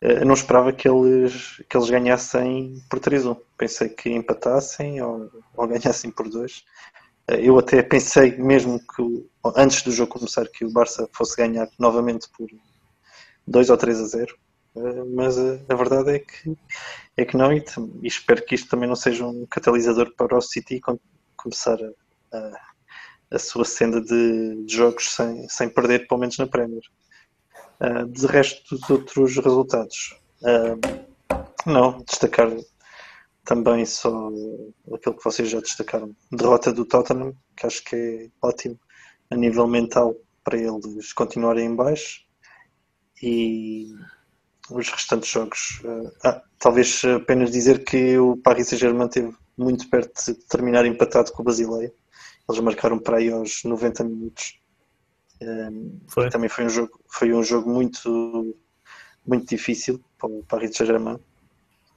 [0.00, 3.38] Eh, não esperava que eles, que eles ganhassem por 3-1.
[3.56, 6.64] Pensei que empatassem ou, ou ganhassem por 2.
[7.28, 11.68] Eh, eu até pensei mesmo que antes do jogo começar que o Barça fosse ganhar
[11.78, 12.48] novamente por
[13.46, 14.36] 2 ou 3 a 0.
[14.76, 16.56] Eh, mas a verdade é que,
[17.16, 17.64] é que não, e,
[18.02, 20.80] espero que isto também não seja um catalisador para o City
[21.36, 21.78] começar
[22.32, 22.60] a, a,
[23.32, 26.82] a sua senda de, de, jogos sem, sem perder, pelo menos na Premier.
[27.80, 30.16] Uh, de resto dos outros resultados,
[31.66, 32.48] não, destacar
[33.44, 34.30] também só
[34.92, 36.14] aquilo que vocês já destacaram.
[36.32, 38.78] Derrota do Tottenham, que acho que é ótimo
[39.30, 42.24] a nível mental para eles continuarem em baixo.
[43.22, 43.94] E
[44.70, 45.80] os restantes jogos.
[45.84, 51.32] Uh, ah, talvez apenas dizer que o Paris Saint-Germain teve muito perto de terminar empatado
[51.32, 51.92] com o Basileia.
[52.48, 54.58] Eles marcaram para aí aos 90 minutos.
[55.40, 56.30] Um, foi.
[56.30, 58.56] Também foi um jogo, foi um jogo muito,
[59.26, 61.18] muito difícil para o Paris Saint-Germain.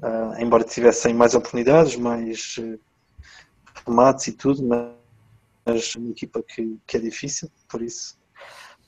[0.01, 2.79] Uh, embora tivessem mais oportunidades, mais uh,
[3.85, 8.17] remates e tudo, mas é uma equipa que, que é difícil, por isso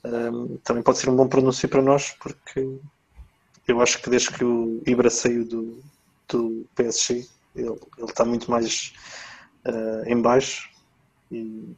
[0.04, 2.78] um, também pode ser um bom pronúncio para nós, porque
[3.68, 5.82] eu acho que desde que o Ibra saiu do,
[6.28, 8.92] do PSG ele, ele está muito mais
[9.66, 10.70] uh, em baixo
[11.30, 11.74] e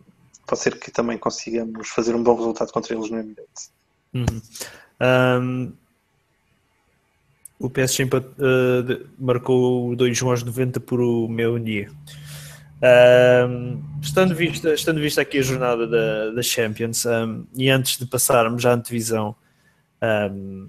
[0.46, 3.72] pode ser que também consigamos fazer um bom resultado contra eles no Emirates.
[4.14, 4.42] Uhum.
[5.00, 5.72] Um,
[7.62, 11.88] o PSG uh, marcou o 2 aos 90 por o meu dia.
[12.82, 18.04] Um, estando, vista, estando vista aqui a jornada da, da Champions um, e antes de
[18.04, 19.36] passarmos à antevisão
[20.32, 20.68] um,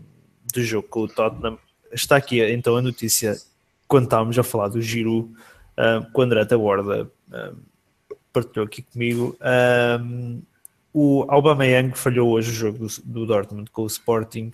[0.53, 1.57] do jogo com o Tottenham,
[1.91, 3.35] está aqui então a notícia
[3.87, 9.35] quando estávamos a falar do Giroud, uh, com o André Taborda uh, partilhou aqui comigo,
[9.99, 10.43] um,
[10.93, 14.51] o Aubameyang falhou hoje o jogo do, do, Dortmund com o Sporting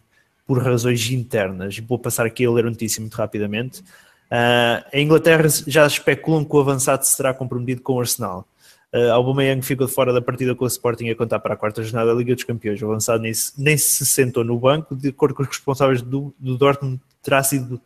[0.49, 1.77] por razões internas.
[1.77, 3.81] Vou passar aqui a ler a notícia muito rapidamente.
[3.81, 8.47] Uh, a Inglaterra já especulam que o avançado será comprometido com o Arsenal.
[8.91, 11.83] Uh, Aubameyang ficou de fora da partida com o Sporting a contar para a quarta
[11.83, 12.81] jornada da Liga dos Campeões.
[12.81, 16.33] O avançado nem se, nem se sentou no banco, de acordo com os responsáveis do,
[16.39, 17.79] do Dortmund, terá sido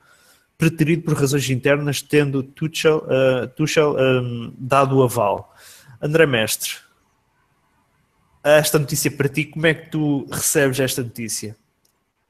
[0.58, 5.54] preterido por razões internas, tendo Tuchel, uh, Tuchel um, dado o aval.
[6.02, 6.76] André Mestre,
[8.42, 11.58] esta notícia para ti, como é que tu recebes esta notícia?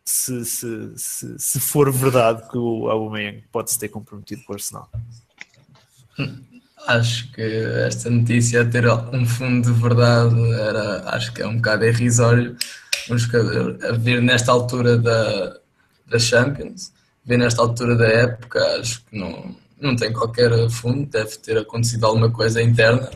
[0.06, 4.90] Se, se, se, se for verdade que o Aubameyang pode-se ter comprometido com o Arsenal.
[6.86, 11.86] Acho que esta notícia ter um fundo de verdade era, acho que é um bocado
[11.86, 12.58] irrisório
[13.10, 15.58] um jogador a vir nesta altura da,
[16.08, 16.92] da Champions,
[17.26, 22.06] vir nesta altura da época, acho que não, não tem qualquer fundo, deve ter acontecido
[22.06, 23.10] alguma coisa interna,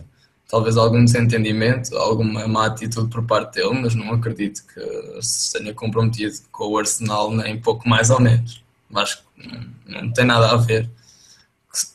[0.48, 5.74] talvez algum desentendimento, alguma má atitude por parte dele, mas não acredito que se tenha
[5.74, 8.64] comprometido com o Arsenal nem pouco mais ou menos.
[8.96, 10.90] Acho que não, não tem nada a ver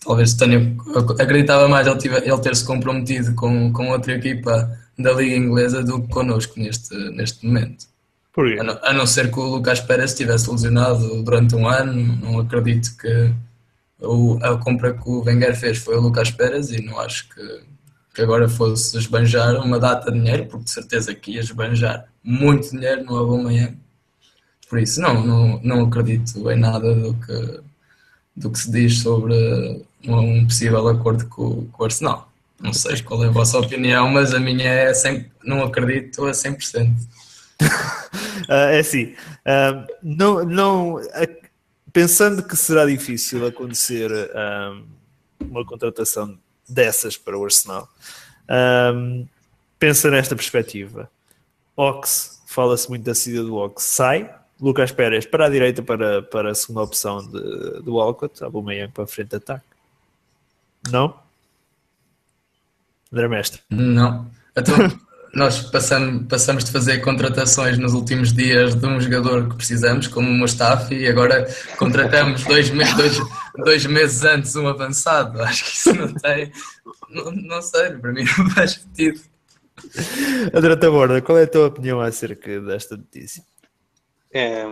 [0.05, 0.77] talvez tenha
[1.19, 5.83] acreditava mais ele, tive, ele ter se comprometido com, com outra equipa da Liga Inglesa
[5.83, 7.87] do que connosco neste, neste momento.
[8.37, 12.41] A não, a não ser que o Lucas Pérez estivesse lesionado durante um ano, não
[12.41, 13.35] acredito que
[14.01, 17.61] o, a compra que o Wenger fez foi o Lucas Pérez e não acho que,
[18.15, 22.71] que agora fosse esbanjar uma data de dinheiro, porque de certeza que ia esbanjar muito
[22.71, 23.77] dinheiro no Aubameyang.
[24.69, 27.61] Por isso, não, não, não acredito em nada do que
[28.35, 32.33] do que se diz sobre um possível acordo com, com o Arsenal.
[32.61, 36.31] Não sei qual é a vossa opinião, mas a minha é 100, não acredito a
[36.31, 36.91] 100%.
[36.91, 36.97] uh,
[38.49, 41.01] é assim, uh, não, não,
[41.93, 44.11] pensando que será difícil acontecer
[45.41, 46.39] uma contratação
[46.73, 47.89] dessas para o Arsenal,
[49.79, 51.11] pensa nesta perspectiva.
[51.77, 56.53] Ox, fala-se muito da saída do Ox, sai, Lucas Pérez para a direita para, para
[56.53, 59.65] a segunda opção de, do Walcott, Aubameyang para a frente de ataque.
[60.91, 61.19] Não?
[63.13, 63.61] André Mestre?
[63.69, 64.31] Não.
[64.57, 64.75] Então,
[65.35, 70.29] nós passamos, passamos de fazer contratações nos últimos dias de um jogador que precisamos, como
[70.29, 71.47] o Mustafi, e agora
[71.79, 73.19] contratamos dois, me dois,
[73.57, 75.41] dois meses antes um avançado.
[75.43, 76.53] Acho que isso não tem.
[77.09, 79.21] Não, não sei, para mim não faz sentido.
[80.53, 83.43] André Taborda, qual é a tua opinião acerca desta notícia?
[84.35, 84.65] É,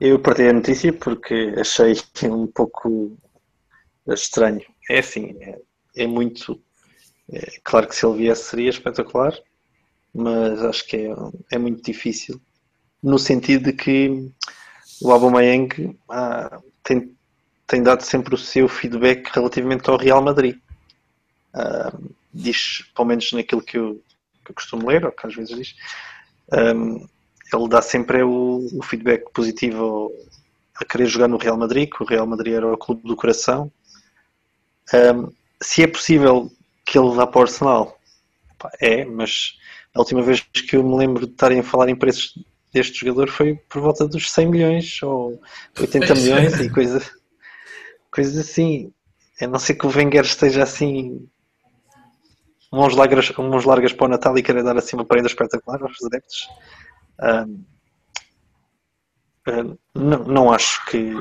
[0.00, 1.94] eu partilhei a notícia porque achei
[2.24, 3.16] um pouco
[4.06, 4.62] estranho.
[4.88, 5.58] É assim, é,
[5.96, 6.60] é muito.
[7.32, 9.34] É, claro que se ele viesse seria espetacular,
[10.16, 11.14] mas acho que é,
[11.52, 12.40] é muito difícil.
[13.02, 14.32] No sentido de que
[15.02, 17.14] o Aubameyang ah, tem,
[17.66, 20.56] tem dado sempre o seu feedback relativamente ao Real Madrid.
[21.52, 21.92] Ah,
[22.32, 24.02] diz, pelo menos naquilo que eu,
[24.44, 25.74] que eu costumo ler, ou que às vezes diz,
[26.50, 26.72] ah,
[27.52, 30.10] ele dá sempre o, o feedback positivo
[30.74, 33.70] a querer jogar no Real Madrid, que o Real Madrid era o clube do coração.
[34.92, 36.50] Um, se é possível
[36.84, 37.95] que ele vá para o Arsenal,
[38.80, 39.58] é, mas
[39.94, 42.34] a última vez que eu me lembro de estarem a falar em preços
[42.72, 45.40] deste jogador foi por volta dos 100 milhões ou
[45.78, 47.02] 80 milhões e coisa,
[48.10, 48.92] coisas assim.
[49.40, 51.28] A não ser que o Wenger esteja assim
[52.72, 56.02] mãos largas, mãos largas para o Natal e querer dar assim uma prenda espetacular aos
[56.04, 56.48] adeptos
[59.94, 61.14] não, não acho que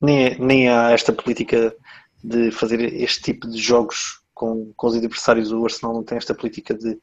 [0.00, 1.74] nem, nem há esta política
[2.22, 5.52] de fazer este tipo de jogos com, com os adversários.
[5.52, 6.98] O Arsenal não tem esta política de,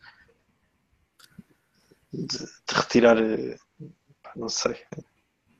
[2.13, 3.17] de, de retirar.
[4.36, 4.75] Não sei.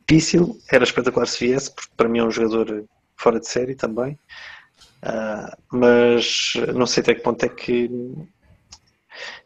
[0.08, 4.20] Difícil, era espetacular se viesse, porque para mim é um jogador fora de série também.
[5.04, 7.90] Uh, mas não sei até que ponto é que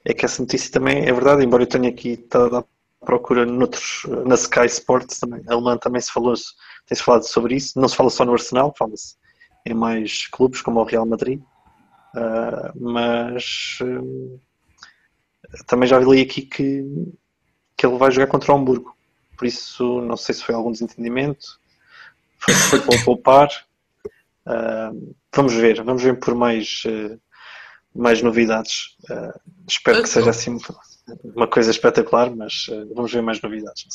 [0.03, 2.65] é que essa notícia também é verdade, embora eu tenha aqui estado a
[3.05, 6.33] procura noutros, na Sky Sports também, alemã também se falou,
[6.85, 9.15] tem-se falado sobre isso, não se fala só no Arsenal, fala-se
[9.65, 11.41] em mais clubes como o Real Madrid,
[12.15, 14.39] uh, mas uh,
[15.67, 16.83] também já li aqui que,
[17.77, 18.95] que ele vai jogar contra o Hamburgo,
[19.37, 21.59] por isso não sei se foi algum desentendimento,
[22.37, 23.49] foi, para poupar,
[24.47, 26.83] uh, vamos ver, vamos ver por mais,
[27.93, 28.95] mais novidades,
[29.67, 30.57] espero que seja assim
[31.35, 33.85] uma coisa espetacular, mas vamos ver mais novidades.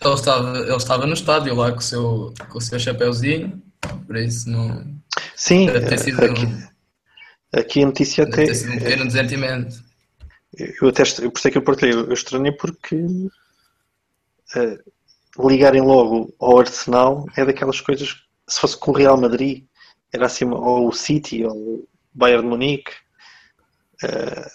[0.00, 3.62] Ele estava, ele estava no estádio lá com o seu, com o seu chapéuzinho,
[4.06, 4.94] por isso não.
[5.36, 6.46] Sim, sido, aqui,
[7.58, 8.52] aqui a notícia até.
[8.52, 9.82] Sido um desentimento.
[10.80, 13.30] Eu até, eu, por isso é que eu partilhei, eu estranhei porque uh,
[15.48, 19.64] ligarem logo ao Arsenal é daquelas coisas, se fosse com o Real Madrid,
[20.12, 22.92] era assim, ou o City, ou o Bayern Munique,
[24.04, 24.48] uh,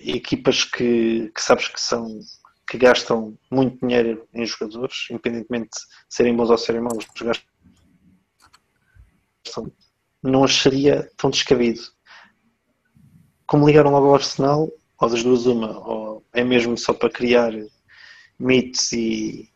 [0.00, 2.20] equipas que, que sabes que são
[2.68, 7.04] que gastam muito dinheiro em jogadores, independentemente de serem bons ou serem maus,
[9.44, 9.72] gastam,
[10.22, 11.80] não acharia tão descabido.
[13.50, 17.52] Como ligaram logo ao Arsenal, ou das duas uma, ou é mesmo só para criar
[18.38, 19.50] mitos e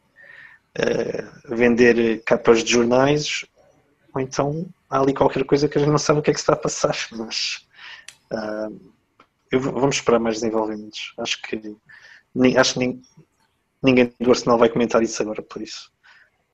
[0.76, 3.44] uh, vender capas de jornais,
[4.12, 6.40] ou então há ali qualquer coisa que a gente não sabe o que é que
[6.40, 7.68] está a passar, mas
[8.32, 8.90] uh,
[9.52, 11.14] eu, vamos esperar mais desenvolvimentos.
[11.16, 11.76] Acho que,
[12.58, 13.00] acho que
[13.80, 15.92] ninguém do Arsenal vai comentar isso agora, por isso.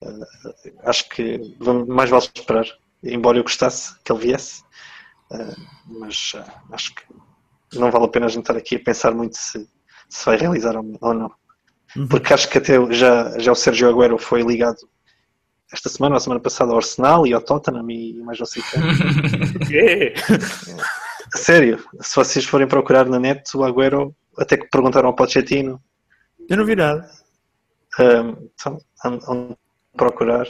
[0.03, 2.67] Uh, acho que vamos, mais vale esperar.
[3.01, 4.61] Embora eu gostasse que ele viesse,
[5.31, 5.55] Uh,
[5.87, 7.03] mas uh, acho que
[7.73, 9.67] não vale a pena a gente estar aqui a pensar muito se,
[10.09, 11.31] se vai realizar ou não.
[11.95, 12.07] Uhum.
[12.07, 14.77] Porque acho que até já, já o Sérgio Agüero foi ligado
[15.71, 18.61] esta semana ou a semana passada ao Arsenal e ao Tottenham e mais não sei
[18.63, 18.81] quem.
[21.35, 25.81] Sério, se vocês forem procurar na net o Agüero, até que perguntaram ao Pochettino.
[26.49, 27.09] Eu não vi nada.
[27.99, 29.55] Um, então, onde
[29.95, 30.47] procurar.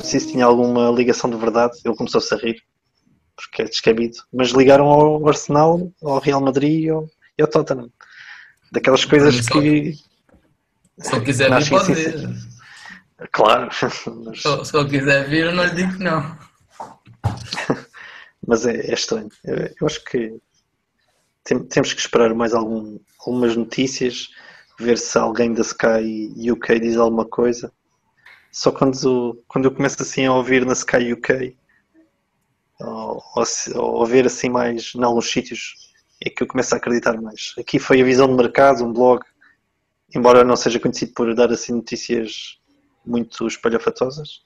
[0.00, 1.78] Se tinha alguma ligação de verdade.
[1.84, 2.62] Ele começou-se a rir,
[3.38, 4.18] porque é descabido.
[4.32, 7.08] Mas ligaram ao Arsenal, ao Real Madrid e ao,
[7.38, 7.90] e ao Tottenham.
[8.72, 9.94] Daquelas coisas que.
[10.98, 12.28] Se ele quiser vir, pode vir.
[13.32, 13.68] Claro.
[14.24, 14.42] Mas...
[14.42, 16.38] Se, ele quiser vir, eu não lhe digo que não.
[18.46, 19.28] Mas é, é estranho.
[19.44, 20.36] Eu, eu, acho que
[21.44, 24.28] tem, temos que esperar mais algum, algumas notícias,
[24.78, 27.72] ver se alguém da Sky UK diz alguma coisa.
[28.50, 31.56] Só quando, quando eu começo assim a ouvir na Sky UK
[32.80, 33.44] ou, ou,
[33.76, 35.74] ou ver assim mais em alguns sítios
[36.24, 37.54] é que eu começo a acreditar mais.
[37.58, 39.22] Aqui foi a visão de mercado, um blog,
[40.14, 42.58] embora não seja conhecido por dar assim notícias
[43.06, 44.42] muito espalhafatosas,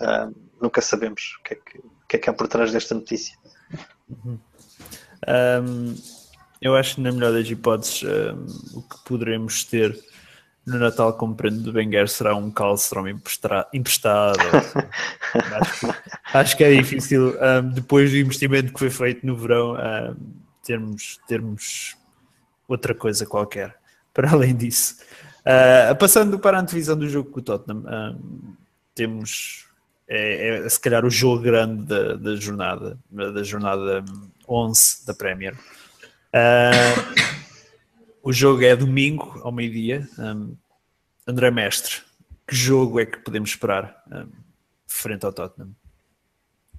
[0.00, 2.94] uh, nunca sabemos o que, é que, o que, é que há por trás desta
[2.94, 3.36] notícia.
[4.08, 4.38] Uhum.
[5.28, 5.94] Um,
[6.60, 9.98] eu acho que na melhor das hipóteses um, o que poderemos ter
[10.66, 13.06] no Natal como prenda do Wenger será um Calstrom
[13.72, 14.38] emprestado.
[15.60, 15.86] acho, que,
[16.34, 19.76] acho, que, é difícil, um, depois do investimento que foi feito no verão,
[20.64, 21.96] termos, termos
[22.66, 23.76] outra coisa qualquer
[24.12, 24.96] para além disso.
[25.42, 28.56] Uh, passando para a antevisão do jogo com o Tottenham, uh,
[28.94, 29.66] temos
[30.08, 34.04] é, é, se calhar o jogo grande da, da, jornada, da jornada
[34.48, 35.54] 11 da Premier.
[36.34, 37.36] Uh,
[38.26, 40.08] o jogo é domingo ao meio-dia.
[40.18, 40.56] Um,
[41.28, 41.98] André Mestre,
[42.44, 44.26] que jogo é que podemos esperar um,
[44.84, 45.70] frente ao Tottenham?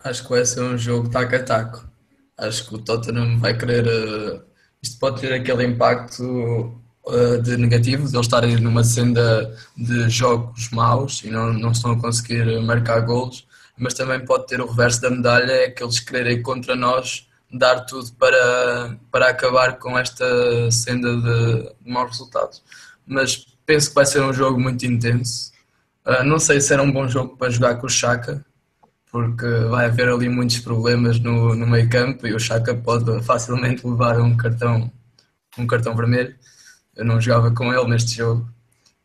[0.04, 1.89] Acho que vai ser um jogo taco a taco.
[2.38, 3.88] Acho que o Tottenham vai querer.
[3.88, 4.43] Uh,
[4.84, 10.70] isto pode ter aquele impacto uh, de negativo, de eles estarem numa senda de jogos
[10.72, 15.00] maus e não, não estão a conseguir marcar golos, mas também pode ter o reverso
[15.00, 20.26] da medalha, é que eles quererem contra nós dar tudo para, para acabar com esta
[20.72, 22.62] senda de, de maus resultados.
[23.06, 25.52] Mas penso que vai ser um jogo muito intenso.
[26.06, 28.45] Uh, não sei se era um bom jogo para jogar com o Chaka,
[29.12, 33.86] porque vai haver ali muitos problemas no, no meio campo e o Chaka pode facilmente
[33.86, 34.91] levar um cartão,
[35.58, 36.36] um cartão vermelho.
[36.95, 38.50] Eu não jogava com ele neste jogo.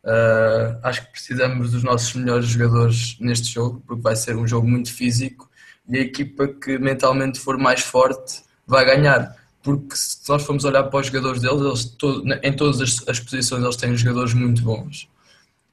[0.05, 4.67] Uh, acho que precisamos dos nossos melhores jogadores neste jogo, porque vai ser um jogo
[4.69, 5.49] muito físico
[5.89, 9.37] e a equipa que mentalmente for mais forte vai ganhar.
[9.63, 13.63] Porque se nós formos olhar para os jogadores deles, eles em todas as, as posições
[13.63, 15.09] eles têm jogadores muito bons.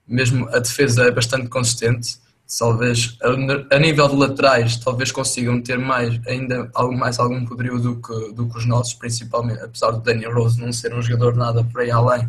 [0.08, 2.20] Mesmo a defesa é bastante consistente
[2.58, 3.16] talvez
[3.70, 8.34] a, nível de laterais talvez consigam ter mais ainda algo mais algum poderio do que,
[8.34, 11.82] do que os nossos principalmente apesar do Daniel Rose não ser um jogador nada por
[11.82, 12.28] aí além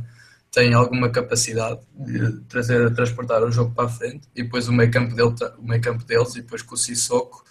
[0.53, 4.91] tem alguma capacidade de trazer transportar o jogo para a frente e depois o meio
[4.91, 7.43] campo dele o meio campo deles e depois com o Sissoko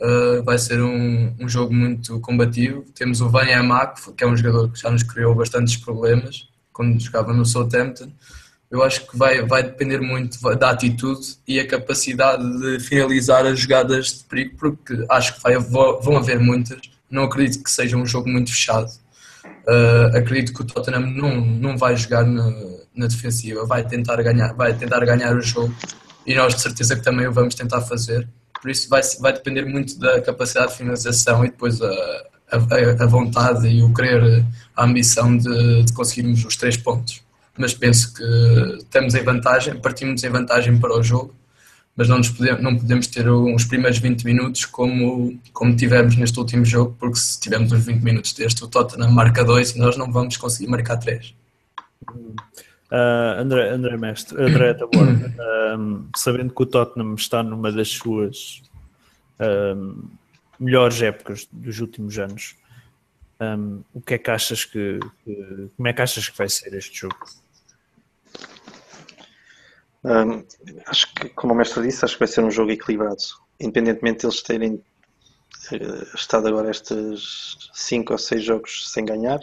[0.00, 4.36] uh, vai ser um, um jogo muito combativo temos o Van Amak que é um
[4.36, 8.10] jogador que já nos criou bastantes problemas quando jogava no Southampton
[8.70, 13.60] eu acho que vai, vai depender muito da atitude e a capacidade de finalizar as
[13.60, 16.80] jogadas de perigo, porque acho que vai, vão haver muitas.
[17.08, 18.90] Não acredito que seja um jogo muito fechado.
[19.44, 22.52] Uh, acredito que o Tottenham não, não vai jogar na,
[22.94, 25.74] na, defensiva, vai tentar, ganhar, vai tentar ganhar o jogo
[26.24, 28.28] e nós de certeza que também o vamos tentar fazer.
[28.66, 31.86] Por isso vai, vai depender muito da capacidade de finalização e depois a,
[32.50, 34.44] a, a vontade e o querer,
[34.74, 37.24] a ambição de, de conseguirmos os três pontos
[37.56, 38.22] mas penso que
[38.78, 41.34] estamos em vantagem, partimos em vantagem para o jogo,
[41.96, 46.64] mas não, podemos, não podemos ter uns primeiros 20 minutos como, como tivemos neste último
[46.64, 50.12] jogo, porque se tivermos uns 20 minutos deste, o Tottenham marca 2 e nós não
[50.12, 51.34] vamos conseguir marcar 3.
[52.90, 55.08] Uh, André, André Mestre, André Tabor,
[55.76, 58.62] um, sabendo que o Tottenham está numa das suas
[59.40, 60.08] um,
[60.58, 62.54] melhores épocas dos últimos anos,
[63.40, 66.72] um, o que é que achas que, que, como é que achas que vai ser
[66.74, 67.26] este jogo?
[70.86, 73.16] Acho que, como o mestre disse, acho que vai ser um jogo equilibrado.
[73.58, 79.40] Independentemente de eles terem uh, estado agora estes 5 ou 6 jogos sem ganhar,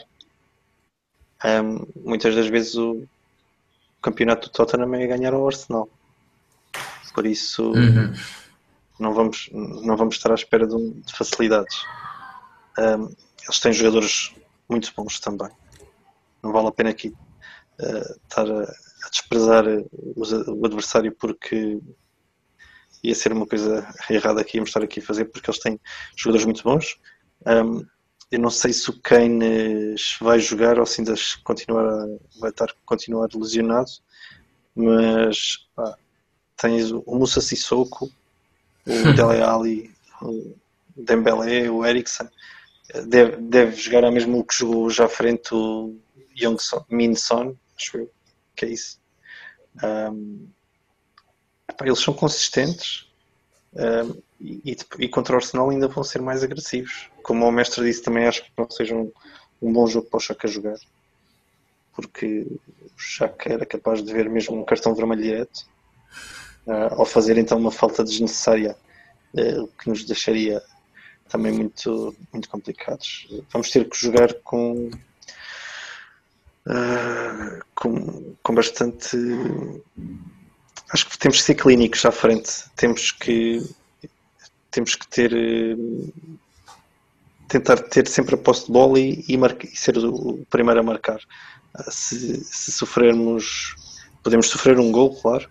[2.05, 3.05] muitas das vezes o
[4.03, 5.89] campeonato do Tottenham é ganhar ao Arsenal.
[7.13, 8.13] Por isso, uhum.
[8.99, 11.83] não, vamos, não vamos estar à espera de, de facilidades.
[12.77, 14.33] Um, eles têm jogadores
[14.69, 15.49] muito bons também.
[16.41, 17.13] Não vale a pena aqui
[17.79, 18.65] uh, estar a
[19.03, 21.79] a desprezar o adversário porque
[23.03, 25.79] ia ser uma coisa errada que íamos estar aqui a fazer, porque eles têm
[26.15, 26.97] jogadores muito bons.
[27.45, 27.85] Um,
[28.33, 31.13] eu não sei se o Kane vai jogar ou se ainda
[31.43, 32.07] continuar
[32.39, 33.91] vai estar continuar lesionado,
[34.75, 35.95] mas pá,
[36.57, 38.11] tens o Musa Sissoko,
[38.87, 40.55] o Dele Alli, o
[40.95, 42.27] Dembélé, o Eriksen,
[43.05, 45.95] deve, deve jogar a mesmo o que jogou já à frente o
[46.35, 46.57] Young
[46.89, 48.11] Min Son, acho eu,
[48.55, 48.99] que é isso.
[49.83, 50.47] Um,
[51.83, 53.12] eles são consistentes
[54.39, 57.09] e, e, contra o Arsenal ainda vão ser mais agressivos.
[57.23, 59.11] Como o mestre disse, também acho que não seja um,
[59.61, 60.77] um bom jogo para o Chaka jogar,
[61.95, 62.45] porque
[62.81, 65.65] o Chaka era capaz de ver mesmo um cartão vermelho direto,
[66.67, 68.75] uh, ao fazer então uma falta desnecessária,
[69.33, 70.61] uh, que nos deixaria
[71.29, 73.27] também muito, muito complicados.
[73.51, 74.89] Vamos ter que jogar com,
[76.67, 79.17] uh, com, com bastante.
[80.91, 82.51] Acho que temos que ser clínicos à frente.
[82.75, 83.63] Temos que
[84.71, 85.31] temos que ter
[87.47, 91.19] tentar ter sempre a posse de bola e, e, e ser o, primeiro a marcar.
[91.77, 93.75] Uh, se, se, sofrermos,
[94.23, 95.47] podemos sofrer um gol, claro,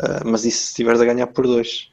[0.00, 1.92] uh, mas isso se estiveres a ganhar por dois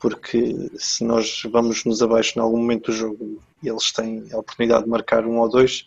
[0.00, 4.38] porque se nós vamos nos abaixo em algum momento do jogo e eles têm a
[4.38, 5.86] oportunidade de marcar um ou dois,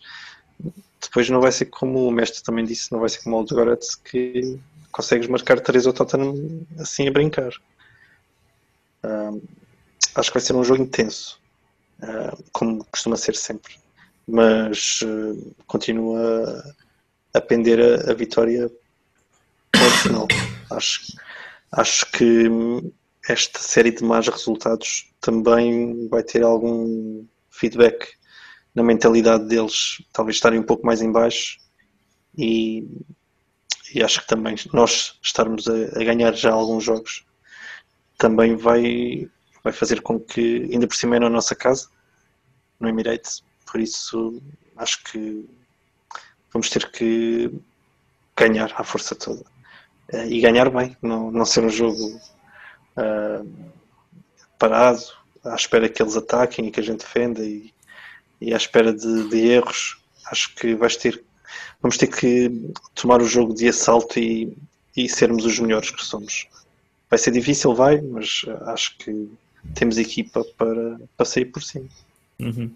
[1.02, 3.96] depois não vai ser como o mestre também disse, não vai ser como o Goretz
[3.96, 4.56] que
[4.94, 7.52] consegues marcar três ao Tottenham assim a brincar.
[9.04, 9.42] Uh,
[10.14, 11.40] acho que vai ser um jogo intenso,
[12.00, 13.74] uh, como costuma ser sempre,
[14.26, 16.64] mas uh, continua
[17.34, 18.70] a pender a, a vitória
[19.74, 20.28] ao final.
[20.70, 21.00] Acho,
[21.72, 22.48] acho que
[23.28, 28.12] esta série de más resultados também vai ter algum feedback
[28.72, 31.58] na mentalidade deles, talvez estarem um pouco mais em baixo
[32.38, 32.86] e,
[33.94, 37.24] e acho que também nós estarmos a, a, ganhar já alguns jogos
[38.18, 39.30] também vai,
[39.62, 41.88] vai fazer com que, ainda por cima é na nossa casa,
[42.80, 44.42] no Emirates, por isso
[44.76, 45.48] acho que
[46.52, 47.50] vamos ter que
[48.36, 49.44] ganhar à força toda
[50.08, 52.20] eh, e ganhar bem, não, não ser um jogo
[52.96, 53.72] uh,
[54.58, 55.02] parado,
[55.44, 57.72] à espera que eles ataquem e que a gente defenda e,
[58.40, 59.98] e à espera de, de, erros.
[60.26, 61.22] Acho que vais ter,
[61.82, 64.56] vamos ter que tomar o jogo de assalto e,
[64.96, 66.46] e sermos os melhores que somos.
[67.10, 69.28] Vai ser difícil, vai, mas acho que
[69.74, 71.86] temos equipa para, para sair por cima.
[72.38, 72.70] Uhum.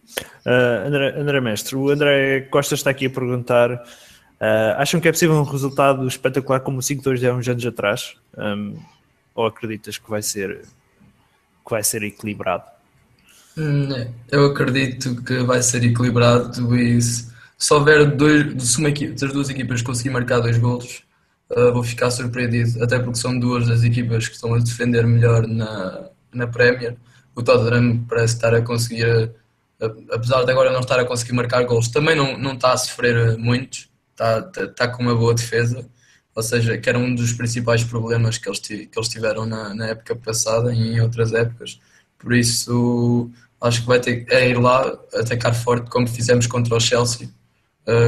[0.46, 5.12] Uh, André, André, Mestre, o André Costa está aqui a perguntar: uh, acham que é
[5.12, 8.14] possível um resultado espetacular como o 5-2 de há uns anos atrás?
[8.36, 8.76] Um,
[9.34, 10.62] ou acreditas que vai ser
[11.68, 12.64] que vai ser equilibrado?
[13.56, 13.88] Hum,
[14.30, 17.28] eu acredito que vai ser equilibrado e se,
[17.59, 21.02] se houver dois, se uma equipe, as duas equipas conseguirem marcar dois golos,
[21.50, 25.46] uh, vou ficar surpreendido, até porque são duas das equipas que estão a defender melhor
[25.46, 26.96] na, na Premier.
[27.34, 29.32] O Tottenham parece estar a conseguir,
[30.12, 33.36] apesar de agora não estar a conseguir marcar golos, também não, não está a sofrer
[33.38, 35.86] muitos, está, está com uma boa defesa
[36.38, 39.88] ou seja, que era um dos principais problemas que eles, que eles tiveram na, na
[39.88, 41.80] época passada e em outras épocas.
[42.16, 43.28] Por isso,
[43.61, 47.28] acho que vai ter é ir lá, atacar forte, como fizemos contra o Chelsea.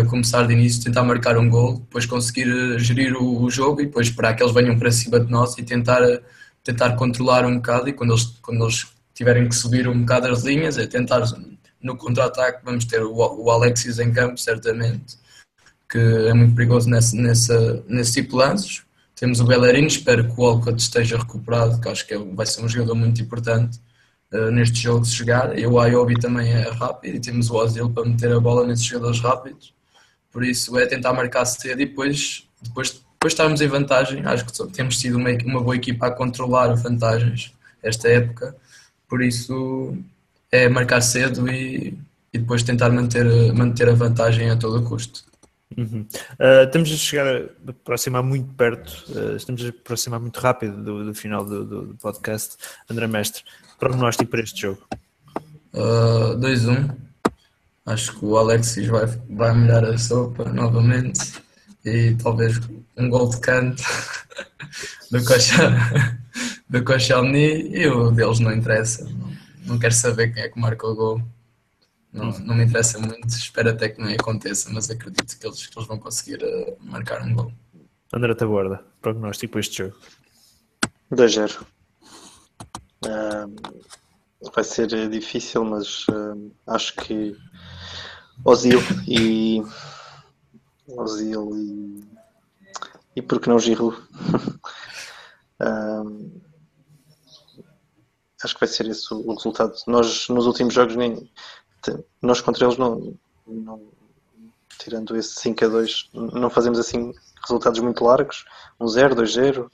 [0.09, 3.87] Começar de início, tentar marcar um gol, depois conseguir eh, gerir o, o, jogo e
[3.87, 6.03] depois esperar que eles venham para cima de nós e tentar,
[6.63, 7.89] tentar controlar um bocado.
[7.89, 11.23] E quando eles, quando eles tiverem que subir um bocado as linhas, é tentar
[11.83, 12.65] no contra-ataque.
[12.65, 15.19] Vamos ter o, o Alexis em campo, certamente
[15.91, 18.83] que é muito perigoso nesse, nesse, nesse tipo de lances.
[19.17, 22.63] Temos o Bellerin, espero que o Walcott esteja recuperado, que acho que é, vai ser
[22.63, 23.81] um jogador muito importante
[24.33, 25.59] uh, neste jogo se chegar.
[25.59, 28.85] E o Ayobi também é rápido e temos o Ozil para meter a bola nesses
[28.85, 29.75] jogadores rápidos.
[30.31, 34.25] Por isso é tentar marcar cedo e depois, depois, depois estarmos em vantagem.
[34.25, 37.53] Acho que temos sido uma, uma boa equipa a controlar vantagens
[37.83, 38.57] esta época.
[39.09, 39.97] Por isso
[40.53, 41.99] é marcar cedo e,
[42.33, 45.25] e depois tentar manter, manter a vantagem a todo custo.
[45.77, 46.05] Uhum.
[46.33, 51.05] Uh, estamos a chegar a aproximar muito perto, uh, estamos a aproximar muito rápido do,
[51.05, 52.57] do final do, do, do, podcast.
[52.91, 53.45] André Mestre,
[53.81, 54.87] prognóstico para este jogo?
[55.73, 56.95] Uh, 2-1.
[57.87, 61.43] Acho que o Alexis vai, vai molhar a sopa novamente
[61.85, 62.61] e talvez
[62.97, 63.83] um gol de canto
[65.11, 65.71] do Cochal,
[66.69, 69.05] do Koscielny e o deles não interessa.
[69.05, 69.33] Não,
[69.65, 71.23] não quero saber quem é que marca o gol.
[72.13, 75.79] Não, não me interessa muito, espero até que não aconteça, mas acredito que eles, que
[75.79, 77.53] eles vão conseguir uh, marcar um gol.
[78.13, 79.97] André Taborda, prognóstico para este jogo?
[81.13, 81.65] 2-0.
[83.05, 87.37] Uh, vai ser difícil, mas uh, acho que
[88.45, 89.63] Ozil e
[90.89, 92.11] Ozil e
[93.17, 93.97] e porque não Giroud?
[98.43, 99.75] Acho que vai ser esse o resultado.
[99.87, 101.31] Nós nos últimos jogos nem
[102.23, 103.15] nós contra eles não,
[103.47, 103.93] não
[104.79, 108.45] tirando esse 5 a 2, não fazemos assim resultados muito largos,
[108.79, 109.71] um 0, 2-0.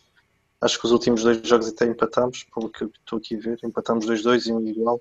[0.60, 3.58] Acho que os últimos dois jogos até empatámos, pelo que eu estou aqui a ver,
[3.62, 5.00] empatámos 2-2 e um igual.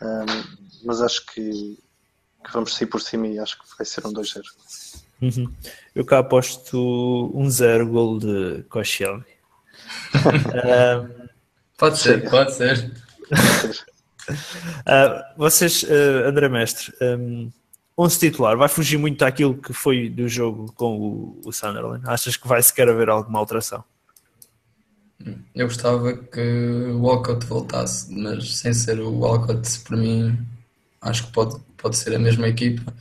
[0.00, 0.44] Ahm,
[0.84, 1.78] mas acho que,
[2.44, 4.42] que vamos sair por cima e acho que vai ser um 2-0.
[5.22, 5.52] Uhum.
[5.94, 9.24] Eu cá aposto um zero gol de Koscielny.
[11.78, 12.30] Pode ser, Chega.
[12.30, 12.92] pode ser.
[14.86, 17.52] Ah, vocês, ah, André Mestre, um,
[17.98, 22.02] 11 titular, vai fugir muito daquilo que foi do jogo com o, o Sunderland?
[22.06, 23.84] Achas que vai sequer haver alguma alteração?
[25.54, 30.38] Eu gostava que o Walcott voltasse, mas sem ser o Walcott, para mim,
[31.00, 32.92] acho que pode, pode ser a mesma equipa.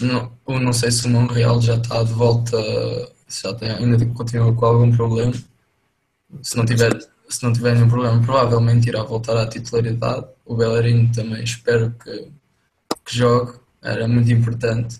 [0.00, 2.56] Não, eu não sei se o Monreal já está de volta,
[3.26, 5.32] se já tem, ainda continua com algum problema.
[6.42, 6.92] Se não tiver,
[7.28, 10.26] se não tiver nenhum problema, provavelmente irá voltar à titularidade.
[10.44, 12.30] O Bellerin também espero que,
[13.04, 14.98] que jogue, era muito importante.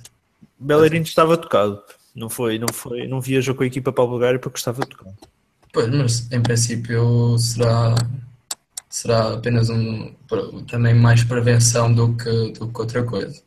[0.59, 1.83] Bellerin estava tocado,
[2.15, 5.17] não foi, não foi, não viajou com a equipa para o Bulgária porque estava tocado.
[5.77, 7.95] Pois, mas em princípio será,
[8.89, 10.11] será apenas um,
[10.67, 13.43] também mais prevenção do que, do que outra coisa.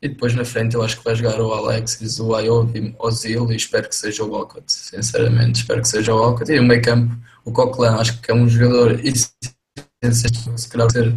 [0.00, 3.50] E depois na frente eu acho que vai jogar o Alexis, o Ayobi, o Zil
[3.50, 4.72] e espero que seja o Walcott.
[4.72, 6.52] Sinceramente, espero que seja o Walcott.
[6.52, 11.12] E o meio campo, o Coquelin, acho que é um jogador essencial, se calhar ser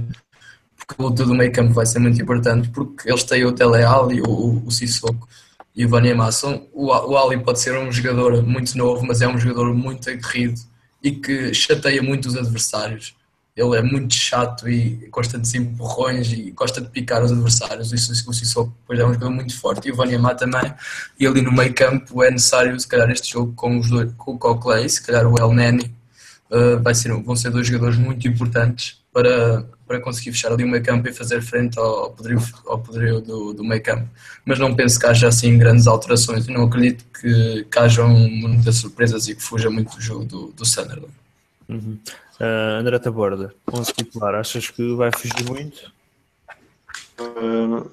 [0.76, 4.20] porque luta do meio campo vai ser muito importante porque eles têm o Teleal e
[4.20, 5.28] o, o, o Sissoko
[5.80, 9.28] e o Vanema são o, o Ali pode ser um jogador muito novo mas é
[9.30, 10.60] um jogador muito aguerrido
[11.02, 13.16] e que chateia muito os adversários.
[13.56, 17.94] Ele é muito chato e gosta de empurrões e gosta de picar os adversários.
[17.94, 19.88] Isso o Sissoko depois é um jogador muito forte.
[19.88, 20.74] E o Vanema também.
[21.18, 24.34] E ali no meio campo é necessário se calhar este jogo com os dois com
[24.34, 25.96] o Coquelin se calhar o El Neni
[26.52, 30.68] uh, vai ser, vão ser dois jogadores muito importantes para, para conseguir fechar ali o
[30.68, 34.08] meio campo e fazer frente ao poderio, ao poderio do, do meio campo.
[34.46, 38.76] Mas não penso que haja assim grandes alterações e não acredito que, que hajam muitas
[38.76, 41.12] surpresas e que fuja muito do jogo do, do Sunderland.
[41.68, 41.98] Uhum.
[42.40, 45.92] Uh, André Taborda, 11 titular, achas que vai fugir muito?
[47.20, 47.84] Hum,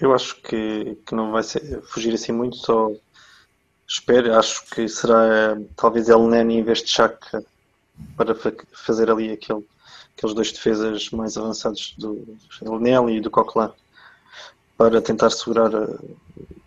[0.00, 2.90] eu acho que, que não vai ser, fugir assim muito, só
[3.86, 7.44] espero, acho que será talvez El Neni em vez de Chaka
[8.16, 9.62] para fa- fazer ali aquele,
[10.16, 13.70] aqueles dois defesas mais avançados do El Neni e do Coquelin
[14.76, 16.16] para tentar segurar uh,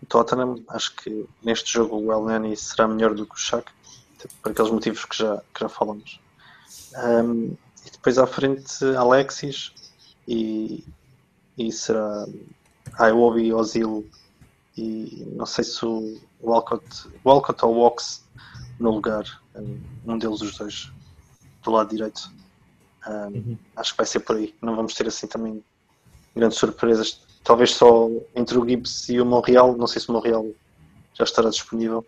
[0.02, 0.62] o Tottenham.
[0.68, 3.72] Acho que neste jogo o El Neni será melhor do que o Chaka,
[4.42, 6.20] por aqueles motivos que já, que já falamos.
[6.96, 9.72] Um, e depois à frente Alexis
[10.28, 10.84] e,
[11.56, 12.26] e será
[13.00, 14.08] Iwobi, Ozil
[14.76, 16.84] e não sei se o Walcott,
[17.24, 18.24] Walcott ou Wox
[18.78, 19.24] no lugar,
[20.06, 20.92] um deles os dois
[21.62, 22.30] do lado direito.
[23.08, 24.54] Um, Acho que vai ser por aí.
[24.60, 25.62] Não vamos ter assim também
[26.34, 27.20] grandes surpresas.
[27.42, 29.76] Talvez só entre o Gibbs e o Monreal.
[29.76, 30.46] Não sei se o Monreal
[31.14, 32.06] já estará disponível.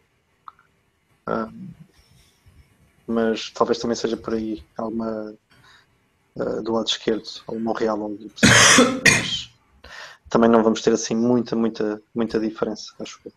[1.29, 1.69] Um,
[3.07, 5.35] mas talvez também seja por aí alguma
[6.37, 8.41] uh, do lado esquerdo, ou o Monreal ou o Gibbs.
[9.05, 9.53] Mas
[10.29, 13.33] também não vamos ter assim muita, muita, muita diferença, acho eu.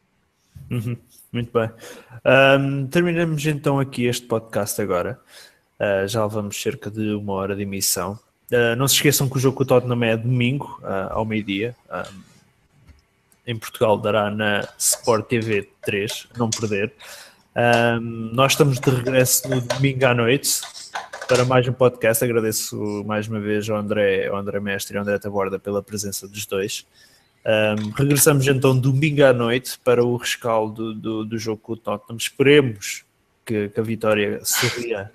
[0.72, 0.98] Uhum,
[1.32, 1.70] muito bem.
[2.26, 5.20] Um, terminamos então aqui este podcast agora.
[5.80, 8.20] Uh, já levamos cerca de uma hora de emissão.
[8.52, 11.76] Uh, não se esqueçam que o jogo com o Tottenham é domingo, uh, ao meio-dia.
[13.46, 16.94] em Portugal dará na Sport TV 3, não perder.
[18.34, 20.62] Nós estamos de regresso no domingo à noite
[21.28, 22.24] para mais um podcast.
[22.24, 26.28] Agradeço mais uma vez ao André, ao André Mestre e ao André Taborda pela presença
[26.28, 26.86] dos dois.
[27.46, 32.18] Um, regressamos então domingo à noite para o rescaldo do, do jogo com o Tottenham.
[32.18, 33.06] Esperemos
[33.46, 35.12] que, que, a vitória sorria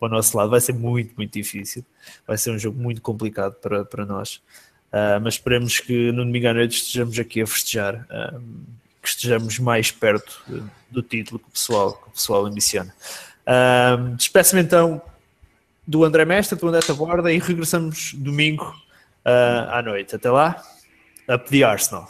[0.00, 0.50] para o nosso lado.
[0.50, 1.84] Vai ser muito, muito difícil.
[2.26, 4.36] Vai ser um jogo muito complicado para, para nós.
[4.88, 8.64] Uh, mas esperemos que no domingo à noite estejamos aqui a festejar, um,
[9.00, 10.42] que estejamos mais perto
[10.90, 12.92] do título que o pessoal, que o pessoal ambiciona.
[13.46, 15.00] Um, Despeço-me então
[15.86, 18.64] do André Mestre, do André Taborda e regressamos domingo
[19.24, 20.16] uh, à noite.
[20.16, 20.60] Até lá.
[21.28, 22.08] Up the Arsenal.